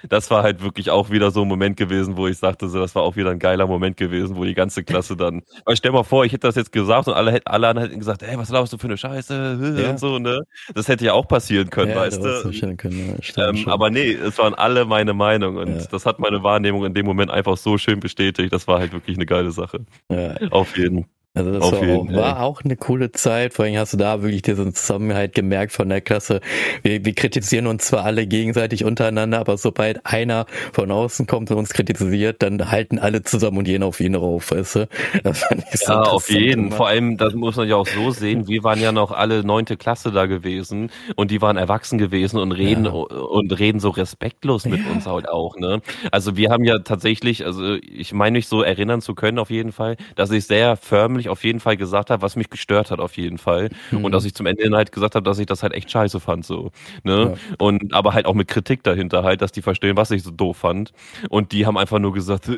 [0.08, 2.94] das war halt wirklich auch wieder so ein Moment gewesen, wo ich sagte, so, das
[2.94, 6.02] war auch wieder ein geiler Moment gewesen, wo die ganze Klasse dann, weil stell mal
[6.02, 8.72] vor, ich hätte das jetzt gesagt und alle, alle anderen hätten gesagt, ey, was laufst
[8.72, 9.90] du für eine Scheiße ja.
[9.90, 10.42] und so, ne?
[10.74, 12.76] Das hätte ja auch passieren können, ja, weißt du?
[12.76, 15.86] Können, ja, ähm, aber nee, es waren alle meine Meinung und ja.
[15.90, 18.52] das hat meine Wahrnehmung in dem Moment einfach so schön bestätigt.
[18.52, 19.84] Das war halt wirklich eine geile Sache.
[20.08, 20.34] Ja.
[20.50, 21.06] Auf jeden.
[21.34, 23.54] Also das war auch, war auch eine coole Zeit.
[23.54, 26.40] Vor allem hast du da wirklich diesen Zusammenhalt gemerkt von der Klasse.
[26.82, 31.56] Wir, wir kritisieren uns zwar alle gegenseitig untereinander, aber sobald einer von außen kommt und
[31.56, 34.88] uns kritisiert, dann halten alle zusammen und gehen auf ihn rauf, weißt du?
[35.86, 36.66] Ja, auf jeden.
[36.66, 36.76] immer.
[36.76, 38.46] Vor allem, das muss man ja auch so sehen.
[38.46, 42.52] Wir waren ja noch alle neunte Klasse da gewesen und die waren erwachsen gewesen und
[42.52, 42.90] reden Ja.
[42.92, 44.92] und reden so respektlos mit Ja.
[44.92, 45.56] uns halt auch.
[45.56, 45.80] Ne?
[46.10, 49.72] Also wir haben ja tatsächlich, also ich meine mich so erinnern zu können auf jeden
[49.72, 53.16] Fall, dass ich sehr förmlich auf jeden Fall gesagt habe, was mich gestört hat auf
[53.16, 54.04] jeden Fall Mhm.
[54.04, 56.20] und dass ich zum Ende hin halt gesagt habe, dass ich das halt echt scheiße
[56.20, 56.70] fand so.
[57.04, 57.34] Ne?
[57.58, 60.56] Und aber halt auch mit Kritik dahinter halt, dass die verstehen, was ich so doof
[60.58, 60.92] fand.
[61.28, 62.56] Und die haben einfach nur gesagt, äh,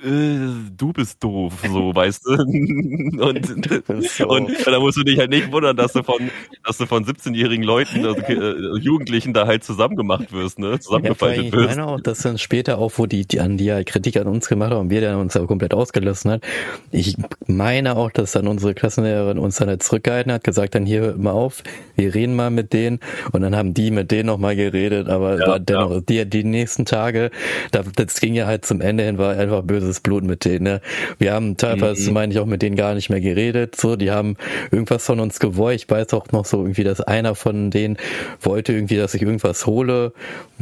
[0.76, 2.32] du bist doof, so, weißt du.
[2.32, 3.46] Und,
[4.08, 6.30] so- und, und da musst du dich halt nicht wundern, dass du von,
[6.64, 10.72] dass du von 17-jährigen Leuten, also äh, Jugendlichen da halt zusammengemacht wirst, ne?
[10.72, 11.76] Ja, Zusammengefaltet ich wirst.
[11.76, 14.72] meine auch, dass dann später auch, wo die, die an die Kritik an uns gemacht
[14.72, 16.42] haben wir dann uns aber komplett ausgelassen hat.
[16.90, 21.14] Ich meine auch, dass dann unsere Klassenlehrerin uns dann halt zurückgehalten hat, gesagt dann hier
[21.16, 21.62] mal auf,
[21.96, 23.00] wir reden mal mit denen
[23.32, 26.84] und dann haben die mit denen nochmal geredet, aber Ja, war dennoch, die, die nächsten
[26.84, 27.30] Tage,
[27.70, 30.80] da, das ging ja halt zum Ende hin, war einfach böses Blut mit denen, ne?
[31.18, 32.14] Wir haben teilweise, Mhm.
[32.14, 34.36] meine ich, auch mit denen gar nicht mehr geredet, so, die haben
[34.70, 37.96] irgendwas von uns gewollt, ich weiß auch noch so irgendwie, dass einer von denen
[38.40, 40.12] wollte irgendwie, dass ich irgendwas hole,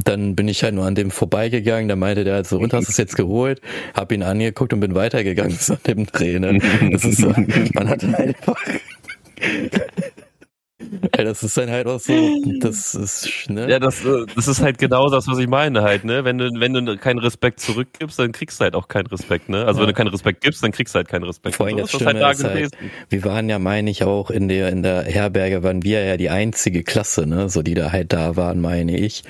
[0.05, 2.89] dann bin ich halt nur an dem vorbeigegangen, da meinte der halt so, und hast
[2.89, 3.61] du es jetzt geholt?
[3.95, 6.59] Hab ihn angeguckt und bin weitergegangen so an dem Dreh, ne?
[6.93, 7.29] Das ist so,
[7.83, 8.61] man hat halt einfach,
[11.13, 12.13] das ist dann halt auch so,
[12.61, 13.69] das ist, ne?
[13.71, 16.25] Ja, das, äh, das ist halt genau das, was ich meine halt, ne?
[16.25, 19.65] Wenn du, wenn du keinen Respekt zurückgibst, dann kriegst du halt auch keinen Respekt, ne?
[19.65, 19.83] Also Ja.
[19.83, 21.57] wenn du keinen Respekt gibst, dann kriegst du halt keinen Respekt.
[21.57, 22.71] Vor allem So das Schlimme da halt,
[23.09, 26.31] wir waren ja, meine ich, auch in der, in der Herberge waren wir ja die
[26.31, 29.25] einzige Klasse, ne, so die da halt da waren, meine ich.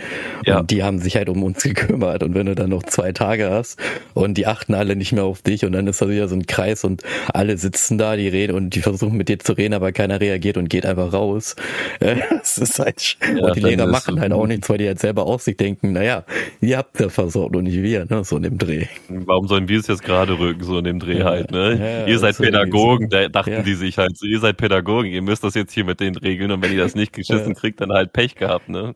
[0.44, 0.60] Ja.
[0.60, 2.22] Und die haben sich halt um uns gekümmert.
[2.22, 3.78] Und wenn du dann noch zwei Tage hast
[4.14, 6.46] und die achten alle nicht mehr auf dich und dann ist da wieder so ein
[6.46, 7.02] Kreis und
[7.32, 10.56] alle sitzen da, die reden und die versuchen mit dir zu reden, aber keiner reagiert
[10.56, 11.51] und geht einfach raus.
[12.00, 14.98] Äh, Das ist halt, Ja, und die Lehrer machen halt auch nichts, weil die halt
[14.98, 16.24] selber aus sich denken, naja,
[16.61, 18.86] ihr habt ja versorgt und nicht wir, ne, so in dem Dreh.
[19.09, 21.24] Warum sollen wir es jetzt gerade rücken, so in dem Dreh Ja.
[21.26, 21.78] halt, ne?
[21.78, 23.16] Ja, ihr seid Pädagogen, so.
[23.16, 26.00] da dachten die sich halt so, ihr seid Pädagogen, ihr müsst das jetzt hier mit
[26.00, 28.94] den Regeln und wenn ihr das nicht geschissen kriegt, dann halt Pech gehabt, ne?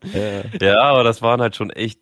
[0.61, 2.01] Ja, aber das waren halt schon echt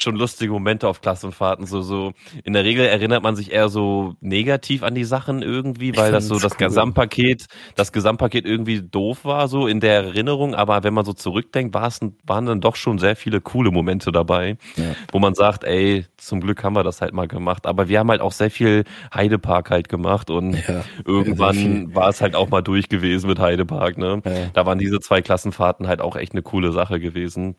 [0.00, 1.66] schon lustige Momente auf Klassenfahrten.
[1.66, 2.12] So, so
[2.44, 6.28] in der Regel erinnert man sich eher so negativ an die Sachen irgendwie, weil das
[6.28, 6.68] so das cool.
[6.68, 10.54] Gesamtpaket, das Gesamtpaket irgendwie doof war, so in der Erinnerung.
[10.54, 14.94] Aber wenn man so zurückdenkt, waren dann doch schon sehr viele coole Momente dabei, Ja.
[15.12, 17.66] wo man sagt, ey, zum Glück haben wir das halt mal gemacht.
[17.66, 22.20] Aber wir haben halt auch sehr viel Heidepark halt gemacht und Ja, irgendwann war es
[22.20, 24.22] halt auch mal durch gewesen mit Heidepark, ne?
[24.24, 24.32] Ja.
[24.52, 27.56] Da waren diese zwei Klassenfahrten halt auch echt eine coole Sache gewesen.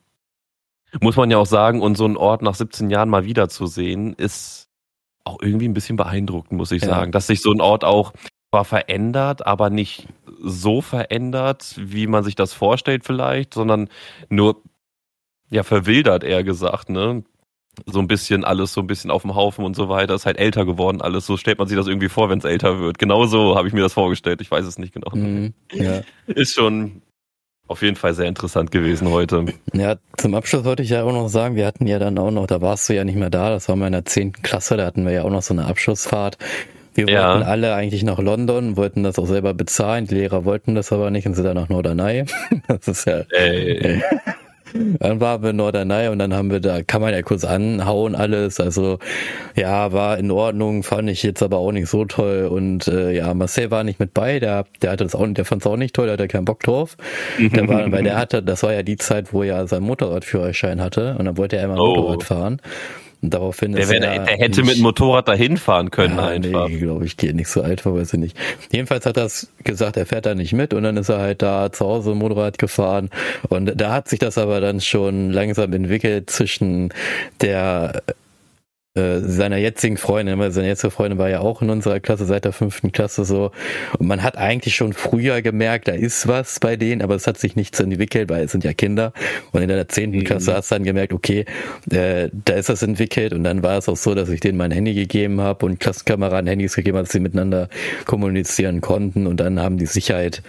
[1.01, 3.67] Muss man ja auch sagen, und so einen Ort nach 17 Jahren mal wieder zu
[3.67, 4.67] sehen, ist
[5.23, 6.89] auch irgendwie ein bisschen beeindruckend, muss ich Ja.
[6.89, 7.11] sagen.
[7.11, 8.13] Dass sich so ein Ort auch
[8.51, 10.07] zwar verändert, aber nicht
[10.41, 13.89] so verändert, wie man sich das vorstellt vielleicht, sondern
[14.29, 14.63] nur,
[15.51, 17.23] ja, verwildert eher gesagt, ne?
[17.85, 20.13] So ein bisschen alles so ein bisschen auf dem Haufen und so weiter.
[20.15, 21.25] Ist halt älter geworden alles.
[21.25, 22.97] So stellt man sich das irgendwie vor, wenn es älter wird.
[22.97, 24.41] Genauso habe ich mir das vorgestellt.
[24.41, 25.11] Ich weiß es nicht genau.
[25.15, 25.53] Mhm.
[25.71, 26.01] Ja.
[26.27, 27.01] Ist schon
[27.69, 29.45] auf jeden Fall sehr interessant gewesen heute.
[29.73, 32.47] Ja, zum Abschluss wollte ich ja auch noch sagen, wir hatten ja dann auch noch,
[32.47, 34.85] da warst du ja nicht mehr da, das war mal in der zehnten Klasse, da
[34.85, 36.37] hatten wir ja auch noch so eine Abschlussfahrt.
[36.95, 37.33] Wir Ja.
[37.35, 41.11] wollten alle eigentlich nach London, wollten das auch selber bezahlen, die Lehrer wollten das aber
[41.11, 42.25] nicht und sind dann nach Norderney.
[42.67, 44.01] Das ist ja, Ey,
[44.73, 48.15] dann waren wir in Norderney und dann haben wir da, kann man ja kurz anhauen
[48.15, 48.99] alles, also
[49.55, 53.33] ja, war in Ordnung, fand ich jetzt aber auch nicht so toll und äh, ja,
[53.33, 55.95] Marcel war nicht mit bei, der, der hatte das auch, der fand es auch nicht
[55.95, 56.97] toll, der hatte keinen Bock drauf.
[57.39, 61.15] Der war, weil der hatte, das war ja die Zeit, wo er seinen Motorradführerschein hatte
[61.17, 61.95] und dann wollte er immer Oh.
[61.95, 62.61] Motorrad fahren.
[63.21, 66.27] Und daraufhin der, wär, er der hätte nicht- mit dem Motorrad dahin fahren können ja,
[66.27, 66.69] einfach.
[66.69, 68.37] Nee, glaube ich, geht nicht so alt war, weiß ich nicht.
[68.71, 71.41] Jedenfalls hat er es gesagt, er fährt da nicht mit und dann ist er halt
[71.41, 73.09] da zu Hause Motorrad gefahren
[73.49, 76.93] und da hat sich das aber dann schon langsam entwickelt zwischen
[77.41, 78.03] der
[78.95, 82.45] äh, seiner jetzigen Freundin, weil seine jetzige Freundin war ja auch in unserer Klasse seit
[82.45, 83.51] der fünften Klasse so.
[83.99, 87.37] Und man hat eigentlich schon früher gemerkt, da ist was bei denen, aber es hat
[87.37, 89.13] sich nichts entwickelt, weil es sind ja Kinder.
[89.51, 90.23] Und in der zehnten Mhm.
[90.23, 91.45] Klasse hast du dann gemerkt, okay,
[91.91, 93.33] äh, da ist das entwickelt.
[93.33, 96.47] Und dann war es auch so, dass ich denen mein Handy gegeben habe und Klassenkameraden
[96.47, 97.69] Handys gegeben habe, dass sie miteinander
[98.05, 99.27] kommunizieren konnten.
[99.27, 100.41] Und dann haben die Sicherheit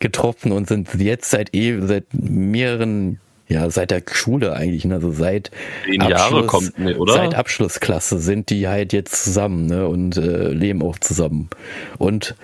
[0.00, 4.94] getroffen und sind jetzt seit eh seit mehreren ja, seit der Schule eigentlich, ne?
[4.94, 5.50] also seit
[5.84, 7.14] Zehn Jahre kommt, ne, oder?
[7.14, 11.50] Seit Abschlussklasse sind die halt jetzt zusammen, ne, und äh, leben auch zusammen
[11.98, 12.34] und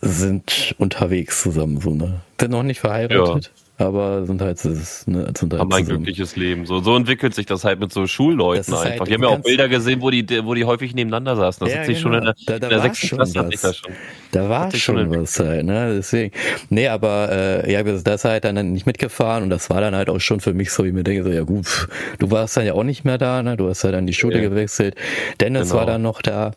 [0.00, 2.20] sind unterwegs zusammen, so, ne.
[2.40, 3.52] Sind noch nicht verheiratet,
[3.86, 6.66] aber sind halt, ist, ne, sind halt haben ein glückliches Leben.
[6.66, 9.00] So, so entwickelt sich das halt mit so Schulleuten halt, einfach.
[9.00, 11.64] Halt, Wir haben ja auch Bilder gesehen, wo die, wo die häufig nebeneinander saßen.
[11.64, 12.14] Das ja, hat sich genau.
[12.14, 13.92] schon in der, da, da in der sechsten Klasse hatte ich das schon.
[14.32, 15.94] Da war schon, schon was halt, ne?
[15.96, 16.32] Deswegen.
[16.70, 20.20] Nee, aber äh, ja, das halt dann nicht mitgefahren und das war dann halt auch
[20.20, 22.64] schon für mich so, wie ich mir denke, so, ja gut, pff, du warst dann
[22.64, 23.56] ja auch nicht mehr da, ne?
[23.56, 24.48] Du hast ja dann die Schule ja.
[24.48, 24.94] gewechselt.
[25.40, 25.80] Dennis genau.
[25.80, 26.52] war dann noch da.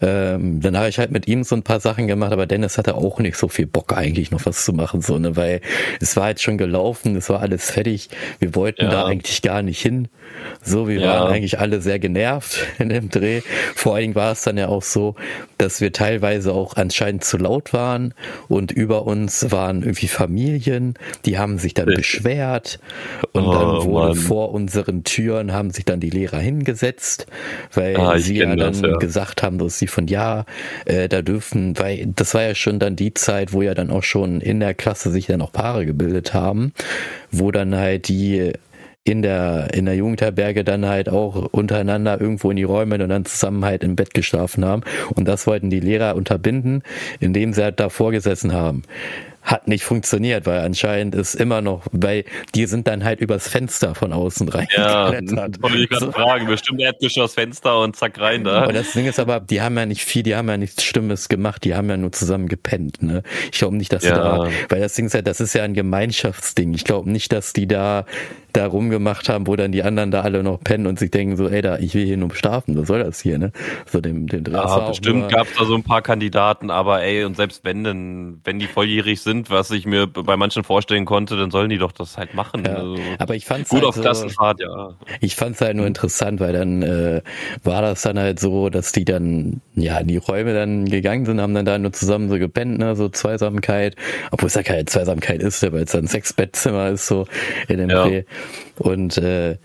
[0.00, 2.94] Ähm, dann habe ich halt mit ihm so ein paar Sachen gemacht, aber Dennis hatte
[2.94, 5.36] auch nicht so viel Bock eigentlich noch was zu machen, so, ne?
[5.36, 5.60] Weil
[6.00, 8.08] es war jetzt schon gelaufen, es war alles fertig.
[8.38, 8.90] Wir wollten ja.
[8.90, 10.08] da eigentlich gar nicht hin.
[10.62, 11.08] So, wir ja.
[11.08, 13.42] waren eigentlich alle sehr genervt in dem Dreh.
[13.74, 15.16] Vor allen Dingen war es dann ja auch so,
[15.58, 18.14] dass wir teilweise auch anscheinend zu laut waren
[18.48, 20.94] und über uns waren irgendwie Familien,
[21.24, 22.78] die haben sich dann beschwert
[23.32, 24.14] und oh, dann wurde Mann.
[24.14, 27.26] vor unseren Türen haben sich dann die Lehrer hingesetzt,
[27.74, 28.96] weil ah, sie ja dann ja.
[28.96, 30.44] gesagt haben, dass sie von ja,
[30.84, 34.02] äh, da dürfen, weil das war ja schon dann die Zeit, wo ja dann auch
[34.02, 36.49] schon in der Klasse sich dann auch Paare gebildet haben,
[37.30, 38.52] wo dann halt die
[39.02, 43.24] in der, in der Jugendherberge dann halt auch untereinander irgendwo in die Räume und dann
[43.24, 44.82] zusammen halt im Bett geschlafen haben.
[45.14, 46.82] Und das wollten die Lehrer unterbinden,
[47.18, 48.82] indem sie halt davor gesessen haben
[49.42, 52.24] hat nicht funktioniert, weil anscheinend ist immer noch, weil
[52.54, 55.56] die sind dann halt übers Fenster von außen reingeklettert.
[55.56, 56.12] Ja, wollte ich gerade so.
[56.12, 58.66] fragen, bestimmt Erdgeschoss Fenster und zack rein da.
[58.66, 61.28] Und das Ding ist aber, die haben ja nicht viel, die haben ja nichts Stimmes
[61.28, 63.22] gemacht, die haben ja nur zusammen gepennt, ne?
[63.50, 64.14] Ich glaube nicht, dass ja.
[64.14, 66.74] sie da, weil das Ding ist ja, das ist ja ein Gemeinschaftsding.
[66.74, 68.04] Ich glaube nicht, dass die da
[68.52, 71.48] da rumgemacht haben, wo dann die anderen da alle noch pennen und sich denken so,
[71.48, 73.52] ey, da, ich will hier nur schlafen, was soll das hier, ne?
[73.86, 77.36] So dem, dem Ja, bestimmt gab es da so ein paar Kandidaten, aber ey, und
[77.36, 81.50] selbst wenn denn, wenn die volljährig sind, was ich mir bei manchen vorstellen konnte, dann
[81.50, 82.64] sollen die doch das halt machen.
[82.64, 84.94] Ja, also, aber ich fand's gut halt auf so, Klassenfahrt, ja.
[85.20, 87.22] Ich fand's halt nur interessant, weil dann äh,
[87.64, 91.40] war das dann halt so, dass die dann ja in die Räume dann gegangen sind,
[91.40, 93.96] haben dann da nur zusammen so gepennt, ne, so Zweisamkeit,
[94.30, 97.26] obwohl es ja keine Zweisamkeit ist, weil es dann Sechsbettzimmer ist so
[97.68, 98.06] in dem ja.
[98.78, 99.58] Und äh,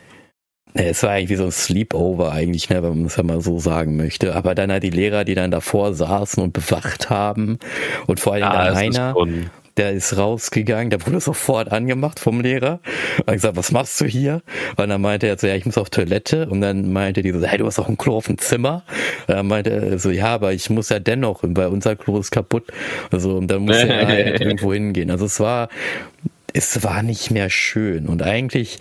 [0.76, 3.60] es war eigentlich wie so ein Sleepover eigentlich, ne, wenn man es ja mal so
[3.60, 4.36] sagen möchte.
[4.36, 7.60] Aber dann halt die Lehrer, die dann davor saßen und bewacht haben
[8.08, 9.16] und vor allem ja, dann einer,
[9.78, 12.80] der ist rausgegangen, der wurde sofort angemacht vom Lehrer.
[13.26, 14.42] Und gesagt, was machst du hier?
[14.76, 16.48] Und dann meinte er so, ja, ich muss auf Toilette.
[16.48, 18.84] Und dann meinte die so, hey, du hast auch ein Klo auf dem Zimmer.
[19.28, 22.32] Und dann meinte er so, ja, aber ich muss ja dennoch, weil unser Klo ist
[22.32, 22.66] kaputt.
[23.12, 25.12] Also, und dann muss er halt irgendwo hingehen.
[25.12, 25.70] Also es war
[26.56, 28.08] es war nicht mehr schön.
[28.08, 28.80] Und eigentlich,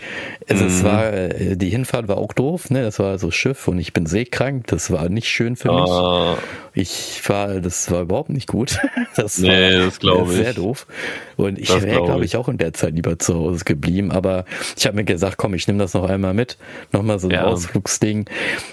[0.48, 0.70] also mhm.
[0.70, 2.82] es war, äh, die Hinfahrt war auch doof, ne?
[2.82, 4.68] Das war so Schiff und ich bin seekrank.
[4.68, 5.90] Das war nicht schön für mich.
[5.90, 6.38] Ah.
[6.72, 8.78] Ich war, das war überhaupt nicht gut.
[9.16, 10.38] Das nee, war das glaube ich.
[10.38, 10.88] sehr doof.
[11.36, 14.10] Und ich wäre, glaube glaub ich, auch in der Zeit lieber zu Hause geblieben.
[14.10, 14.44] Aber
[14.76, 16.58] ich habe mir gesagt, komm, ich nehme das noch einmal mit.
[16.90, 17.44] Nochmal so ein ja.
[17.44, 18.24] Ausflugsding.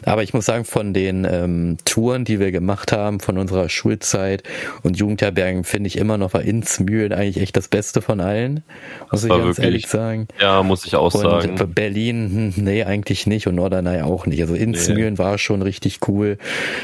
[0.04, 4.42] Aber ich muss sagen, von den ähm, Touren, die wir gemacht haben, von unserer Schulzeit
[4.82, 8.64] und Jugendherbergen, finde ich immer noch war Innsmühlen eigentlich echt das Beste von allen.
[9.00, 10.28] Muss das ich ganz wirklich, ehrlich sagen.
[10.40, 11.74] Ja, muss ich auch und sagen.
[11.74, 13.48] Berlin, hm, nee, eigentlich nicht.
[13.48, 14.42] Und Norderney auch nicht.
[14.42, 15.20] Also Innsmühlen nee.
[15.20, 16.38] war schon richtig cool.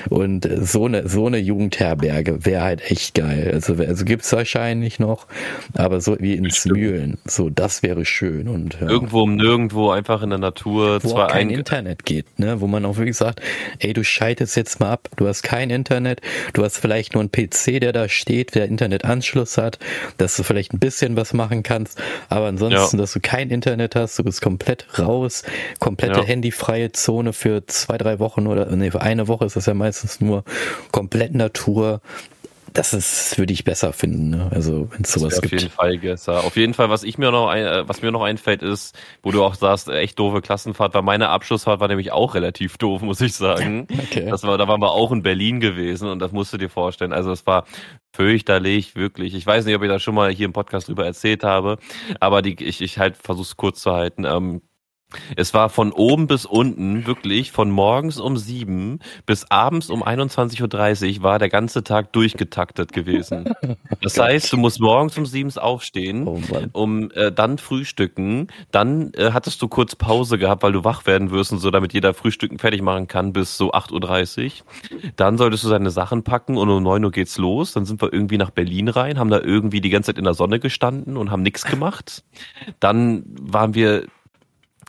[0.10, 3.52] Und so eine so eine Jugendherberge wäre halt echt geil.
[3.54, 5.28] Also, also gibt's wahrscheinlich noch,
[5.76, 8.88] aber so wie in Smühlen, so das wäre schön und ja.
[8.88, 12.86] irgendwo um nirgendwo einfach in der Natur, wo zwar kein Internet geht, ne, wo man
[12.86, 13.42] auch wirklich sagt,
[13.80, 16.22] ey, du schaltest jetzt mal ab, du hast kein Internet,
[16.54, 19.80] du hast vielleicht nur einen PC, der da steht, der Internetanschluss hat,
[20.18, 21.97] dass du vielleicht ein bisschen was machen kannst,
[22.30, 23.02] aber ansonsten, ja.
[23.02, 25.44] dass du kein Internet hast, du bist komplett raus,
[25.80, 26.26] komplette ja.
[26.26, 30.22] handyfreie Zone für zwei, drei Wochen oder nee, für eine Woche ist das ja meistens
[30.22, 30.44] nur
[30.92, 32.02] komplett Natur.
[32.78, 34.52] Das ist, würde ich besser finden, ne?
[34.54, 35.56] Also, wenn es sowas auf gibt.
[35.56, 36.44] Auf jeden Fall besser.
[36.44, 39.32] Auf jeden Fall, was ich mir noch ein, äh, was mir noch einfällt, ist, wo
[39.32, 43.20] du auch sagst, echt doofe Klassenfahrt, war meine Abschlussfahrt war nämlich auch relativ doof, muss
[43.22, 43.88] ich sagen.
[44.08, 44.30] Okay.
[44.30, 47.14] Das war, da waren wir auch in Berlin gewesen und das musst du dir vorstellen.
[47.14, 47.66] Also es war
[48.14, 49.34] fürchterlich, wirklich.
[49.34, 51.78] Ich weiß nicht, ob ich da schon mal hier im Podcast drüber erzählt habe,
[52.20, 54.24] aber die, ich, ich halt versuche es kurz zu halten.
[54.24, 54.62] Ähm,
[55.38, 61.18] es war von oben bis unten, wirklich von morgens um sieben bis abends um 21.30
[61.18, 63.54] Uhr war der ganze Tag durchgetaktet gewesen.
[64.02, 66.42] Das heißt, du musst morgens um sieben aufstehen, oh
[66.74, 71.32] um äh, dann frühstücken, dann äh, hattest du kurz Pause gehabt, weil du wach werden
[71.32, 75.12] wirst und so, damit jeder Frühstücken fertig machen kann bis so 8.30 Uhr.
[75.16, 77.72] Dann solltest du seine Sachen packen und um 9 Uhr geht's los.
[77.72, 80.34] Dann sind wir irgendwie nach Berlin rein, haben da irgendwie die ganze Zeit in der
[80.34, 82.24] Sonne gestanden und haben nichts gemacht.
[82.80, 84.08] Dann waren wir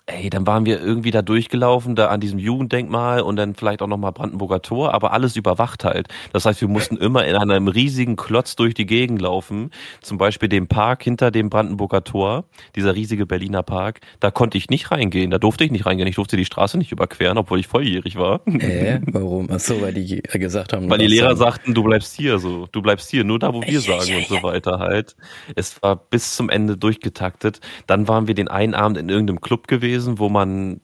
[0.08, 3.86] ey, dann waren wir irgendwie da durchgelaufen, da an diesem Jugenddenkmal und dann vielleicht auch
[3.86, 6.08] nochmal Brandenburger Tor, aber alles überwacht halt.
[6.32, 9.70] Das heißt, wir mussten immer in einem riesigen Klotz durch die Gegend laufen.
[10.00, 12.44] Zum Beispiel dem Park hinter dem Brandenburger Tor,
[12.74, 14.00] dieser riesige Berliner Park.
[14.20, 16.08] Da konnte ich nicht reingehen, da durfte ich nicht reingehen.
[16.08, 18.40] Ich durfte die Straße nicht überqueren, obwohl ich volljährig war.
[18.46, 19.48] Äh, warum?
[19.52, 20.88] Ach so, weil die gesagt haben.
[20.88, 21.52] Weil die Lehrer sagen.
[21.52, 24.42] sagten, du bleibst hier so, du bleibst hier, nur da, wo wir sagen und so
[24.42, 25.16] weiter halt.
[25.54, 27.60] Es war bis zum Ende durchgetaktet.
[27.86, 30.80] Dann waren wir den einen Abend in irgendeinem Club gewesen gewesen, wo man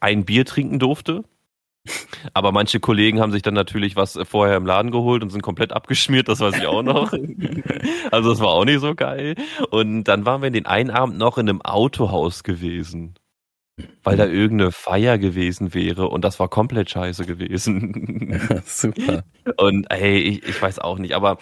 [0.00, 1.24] ein Bier trinken durfte.
[2.32, 5.72] Aber manche Kollegen haben sich dann natürlich was vorher im Laden geholt und sind komplett
[5.72, 7.12] abgeschmiert, das weiß ich auch noch.
[8.12, 9.34] also das war auch nicht so geil.
[9.70, 13.14] Und dann waren wir den einen Abend noch in einem Autohaus gewesen
[14.04, 18.60] weil da irgendeine Feier gewesen wäre und das war komplett scheiße gewesen.
[18.66, 19.22] super.
[19.56, 21.38] Und ey, ich, ich weiß auch nicht, aber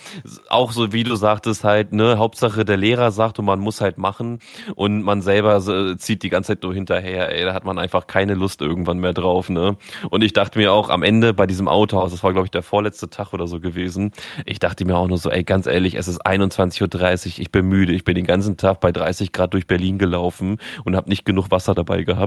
[0.49, 3.99] auch so wie du sagtest halt, ne, Hauptsache der Lehrer sagt und man muss halt
[3.99, 4.39] machen
[4.77, 8.07] und man selber so, zieht die ganze Zeit nur hinterher, ey, da hat man einfach
[8.07, 9.77] keine Lust irgendwann mehr drauf, ne?
[10.11, 12.63] Und ich dachte mir auch am Ende bei diesem Autohaus, das war glaube ich der
[12.63, 14.13] vorletzte Tag oder so gewesen,
[14.47, 17.67] ich dachte mir auch nur so, ey, ganz ehrlich, es ist 21.30 Uhr, ich bin
[17.67, 21.25] müde, ich bin den ganzen Tag bei 30 Grad durch Berlin gelaufen und habe nicht
[21.25, 22.20] genug Wasser dabei gehabt.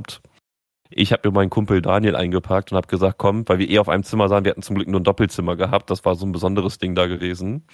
[0.89, 3.89] Ich habe mir meinen Kumpel Daniel eingepackt und habe gesagt, komm, weil wir eh auf
[3.89, 6.31] einem Zimmer sahen, wir hatten zum Glück nur ein Doppelzimmer gehabt, das war so ein
[6.31, 7.65] besonderes Ding da gewesen.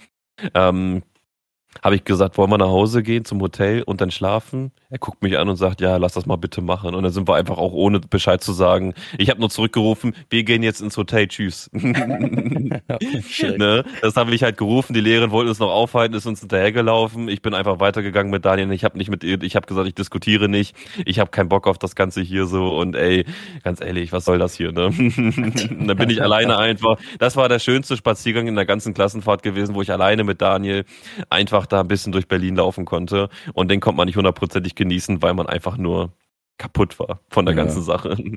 [0.54, 1.04] Ähm,
[1.84, 4.72] habe ich gesagt, wollen wir nach Hause gehen zum Hotel und dann schlafen?
[4.90, 6.96] Er guckt mich an und sagt, ja, lass das mal bitte machen.
[6.96, 8.96] Und dann sind wir einfach auch ohne Bescheid zu sagen.
[9.18, 11.70] Ich habe nur zurückgerufen, wir gehen jetzt ins Hotel, tschüss.
[11.74, 12.82] ne?
[14.02, 14.94] Das habe ich halt gerufen.
[14.94, 17.30] Die Lehrerin wollte uns noch aufhalten, ist uns hinterhergelaufen.
[17.30, 18.72] Ich bin einfach weitergegangen mit Daniel.
[18.72, 20.76] Ich habe nicht mit ihr, ich habe gesagt, ich diskutiere nicht.
[21.06, 22.76] Ich habe keinen Bock auf das Ganze hier so.
[22.76, 23.26] Und ey,
[23.64, 24.72] ganz ehrlich, was soll das hier?
[24.72, 24.90] Ne?
[24.90, 26.98] dann bin ich alleine einfach.
[27.20, 30.84] Das war der schönste Spaziergang in der ganzen Klassenfahrt gewesen, wo ich alleine mit Daniel
[31.30, 33.30] einfach da ein bisschen durch Berlin laufen konnte.
[33.54, 36.14] Und den kommt man nicht hundertprozentig genießen, weil man einfach nur
[36.60, 37.64] kaputt war von der ja.
[37.64, 38.16] ganzen Sache.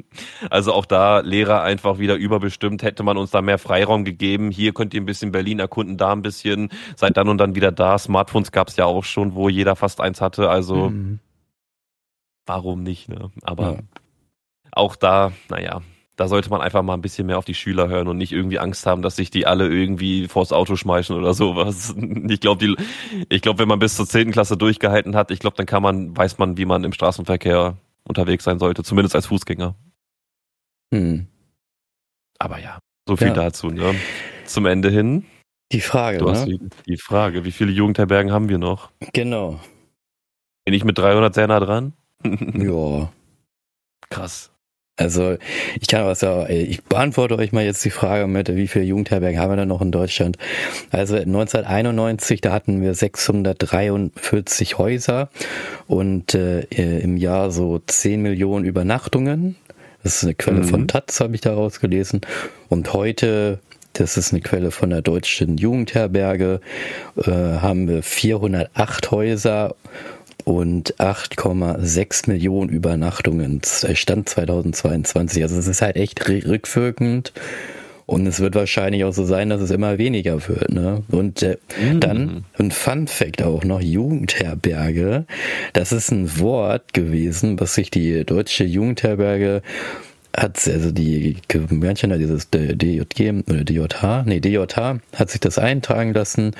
[0.50, 4.50] Also auch da Lehrer einfach wieder überbestimmt, hätte man uns da mehr Freiraum gegeben.
[4.50, 7.72] Hier könnt ihr ein bisschen Berlin erkunden, da ein bisschen, seid dann und dann wieder
[7.72, 7.98] da.
[7.98, 10.50] Smartphones gab es ja auch schon, wo jeder fast eins hatte.
[10.50, 11.20] Also mhm.
[12.46, 13.30] warum nicht, ne?
[13.42, 13.78] Aber ja.
[14.72, 15.82] auch da, naja,
[16.22, 18.60] da sollte man einfach mal ein bisschen mehr auf die Schüler hören und nicht irgendwie
[18.60, 21.92] Angst haben, dass sich die alle irgendwie vors Auto schmeißen oder sowas.
[22.28, 22.76] Ich glaube,
[23.28, 26.16] ich glaube, wenn man bis zur zehnten Klasse durchgehalten hat, ich glaube, dann kann man,
[26.16, 29.74] weiß man, wie man im Straßenverkehr unterwegs sein sollte, zumindest als Fußgänger.
[30.94, 31.26] Hm.
[32.38, 33.34] Aber ja, so viel ja.
[33.34, 33.96] dazu, ne?
[34.44, 35.26] Zum Ende hin.
[35.72, 36.70] Die Frage, du ne?
[36.86, 38.92] die Frage, wie viele Jugendherbergen haben wir noch?
[39.12, 39.58] Genau.
[40.64, 41.94] Bin ich mit 300 sehr nah dran?
[42.24, 43.12] ja.
[44.08, 44.51] Krass.
[45.02, 45.36] Also
[45.80, 49.40] ich kann was ja, ich beantworte euch mal jetzt die Frage mit, wie viele Jugendherbergen
[49.40, 50.38] haben wir denn noch in Deutschland?
[50.90, 55.28] Also 1991, da hatten wir 643 Häuser
[55.88, 56.60] und äh,
[57.00, 59.56] im Jahr so 10 Millionen Übernachtungen.
[60.04, 60.68] Das ist eine Quelle mhm.
[60.68, 62.20] von Taz, habe ich daraus gelesen.
[62.68, 63.58] Und heute
[63.94, 66.60] das ist eine Quelle von der Deutschen Jugendherberge,
[67.18, 69.74] äh, haben wir 408 Häuser
[70.44, 73.60] und 8,6 Millionen Übernachtungen.
[73.64, 75.42] Stand 2022.
[75.42, 77.32] Also es ist halt echt rückwirkend.
[78.04, 80.70] Und es wird wahrscheinlich auch so sein, dass es immer weniger wird.
[80.70, 81.02] Ne?
[81.10, 82.00] Und äh, mm.
[82.00, 85.24] dann ein Fun Fact auch noch, Jugendherberge.
[85.72, 89.62] Das ist ein Wort gewesen, was sich die deutsche Jugendherberge
[90.36, 91.36] hat, also die
[91.70, 96.52] Münchner, dieses DJG oder DJH, nee, DJH hat sich das eintragen lassen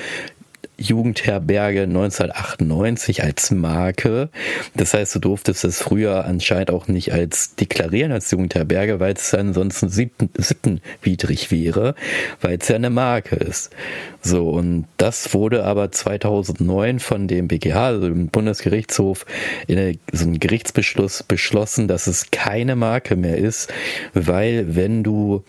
[0.79, 4.31] Jugendherberge 1998 als Marke.
[4.75, 9.33] Das heißt, du durftest es früher anscheinend auch nicht als deklarieren als Jugendherberge, weil es
[9.35, 11.95] ansonsten sittenwidrig wäre,
[12.41, 13.71] weil es ja eine Marke ist.
[14.23, 19.27] So, und das wurde aber 2009 von dem BGH, also dem Bundesgerichtshof,
[19.67, 23.73] in so einem Gerichtsbeschluss beschlossen, dass es keine Marke mehr ist,
[24.15, 25.45] weil wenn du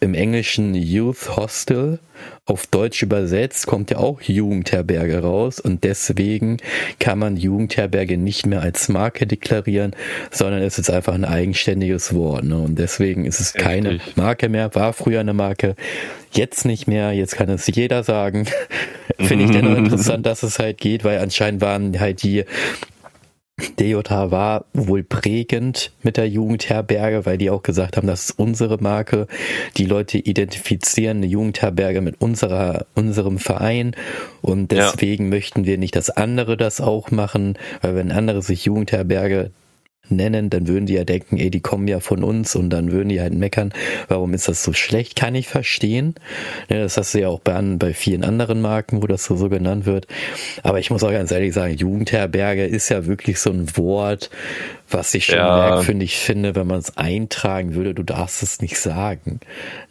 [0.00, 1.98] im Englischen Youth Hostel.
[2.44, 6.58] Auf Deutsch übersetzt kommt ja auch Jugendherberge raus und deswegen
[6.98, 9.94] kann man Jugendherberge nicht mehr als Marke deklarieren,
[10.30, 12.44] sondern es ist einfach ein eigenständiges Wort.
[12.44, 12.58] Ne?
[12.58, 14.16] Und deswegen ist es keine Richtig.
[14.16, 15.74] Marke mehr, war früher eine Marke,
[16.32, 18.46] jetzt nicht mehr, jetzt kann es jeder sagen.
[19.18, 22.44] Finde ich dennoch interessant, dass es halt geht, weil anscheinend waren halt die
[23.58, 28.82] DJH war wohl prägend mit der Jugendherberge, weil die auch gesagt haben, das ist unsere
[28.82, 29.26] Marke.
[29.78, 33.96] Die Leute identifizieren eine Jugendherberge mit unserer, unserem Verein
[34.42, 35.30] und deswegen ja.
[35.30, 39.52] möchten wir nicht, dass andere das auch machen, weil wenn andere sich Jugendherberge
[40.08, 43.08] nennen, dann würden die ja denken, ey, die kommen ja von uns und dann würden
[43.08, 43.72] die halt meckern,
[44.08, 45.16] warum ist das so schlecht?
[45.16, 46.14] Kann ich verstehen.
[46.68, 49.48] Ja, das hast du ja auch bei, bei vielen anderen Marken, wo das so, so
[49.48, 50.06] genannt wird.
[50.62, 54.30] Aber ich muss auch ganz ehrlich sagen, Jugendherberge ist ja wirklich so ein Wort,
[54.88, 55.70] was ich schon ja.
[55.70, 59.40] merkwürdig finde, wenn man es eintragen würde, du darfst es nicht sagen.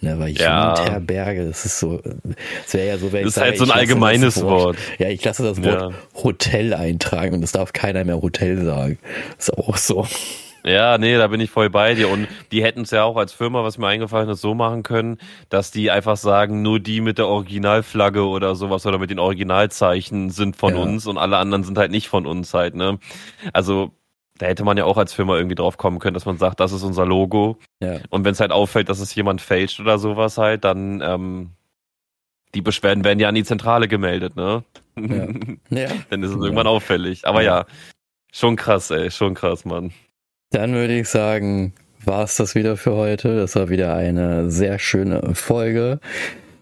[0.01, 0.75] Ne, weil ja.
[0.75, 2.01] Jugendherberge, das ist so,
[2.63, 5.09] das wäre ja so, wenn ich Das ist halt so ein allgemeines Wort, Wort, Ja,
[5.09, 6.23] ich lasse das Wort ja.
[6.23, 8.97] Hotel eintragen und es darf keiner mehr Hotel sagen.
[9.37, 10.07] ist auch so.
[10.65, 12.09] Ja, nee, da bin ich voll bei dir.
[12.09, 15.19] Und die hätten es ja auch als Firma, was mir eingefallen ist, so machen können,
[15.49, 20.31] dass die einfach sagen, nur die mit der Originalflagge oder sowas oder mit den Originalzeichen
[20.31, 20.81] sind von ja.
[20.81, 22.97] uns und alle anderen sind halt nicht von uns halt, ne?
[23.53, 23.91] Also,
[24.37, 26.71] da hätte man ja auch als Firma irgendwie drauf kommen können, dass man sagt, das
[26.71, 27.57] ist unser Logo.
[27.81, 27.99] Ja.
[28.09, 31.51] Und wenn es halt auffällt, dass es jemand fälscht oder sowas halt, dann ähm,
[32.53, 34.63] die Beschwerden werden ja an die Zentrale gemeldet, ne?
[34.97, 35.27] Ja.
[35.69, 35.89] ja.
[36.09, 37.25] dann ist es irgendwann auffällig.
[37.25, 37.65] Aber ja.
[38.31, 39.91] schon krass, ey, schon krass, Mann.
[40.51, 41.73] Dann würde ich sagen,
[42.03, 43.37] war es das wieder für heute.
[43.37, 45.99] Das war wieder eine sehr schöne Folge.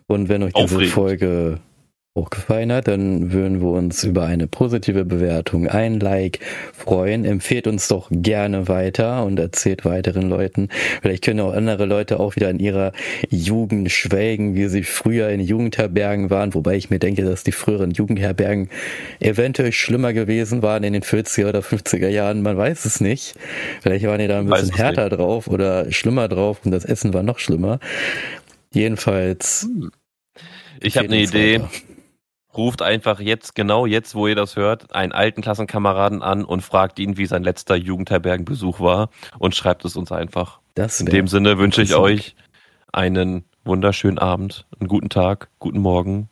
[0.08, 0.94] Und wenn euch diese Aufregend.
[0.94, 1.60] Folge
[2.16, 6.40] auch gefallen hat, dann würden wir uns über eine positive Bewertung, ein Like
[6.72, 7.26] freuen.
[7.26, 10.70] Empfehlt uns doch gerne weiter und erzählt weiteren Leuten.
[11.02, 12.92] Vielleicht können auch andere Leute auch wieder in ihrer
[13.32, 17.90] Jugend schwelgen, wie sie früher in Jugendherbergen waren, wobei ich mir denke, dass die früheren
[17.90, 18.70] Jugendherbergen
[19.20, 22.44] eventuell schlimmer gewesen waren in den 40er oder 50er Jahren.
[22.44, 23.34] Man weiß es nicht.
[23.82, 25.18] Vielleicht waren die da ein bisschen härter nicht.
[25.18, 27.80] drauf oder schlimmer drauf und das Essen war noch schlimmer.
[28.72, 29.68] Jedenfalls.
[30.80, 31.62] Ich habe eine Idee.
[31.62, 31.72] Weiter
[32.56, 37.00] ruft einfach jetzt, genau jetzt, wo ihr das hört, einen alten Klassenkameraden an und fragt
[37.00, 40.60] ihn, wie sein letzter Jugendherbergenbesuch war und schreibt es uns einfach.
[40.76, 42.36] Das In dem Sinne wünsche ich euch
[42.92, 46.30] einen wunderschönen Abend, einen guten Tag, guten Morgen.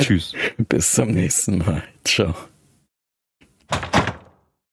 [0.00, 0.34] Tschüss.
[0.56, 1.82] Bis zum nächsten Mal.
[2.04, 2.34] Ciao.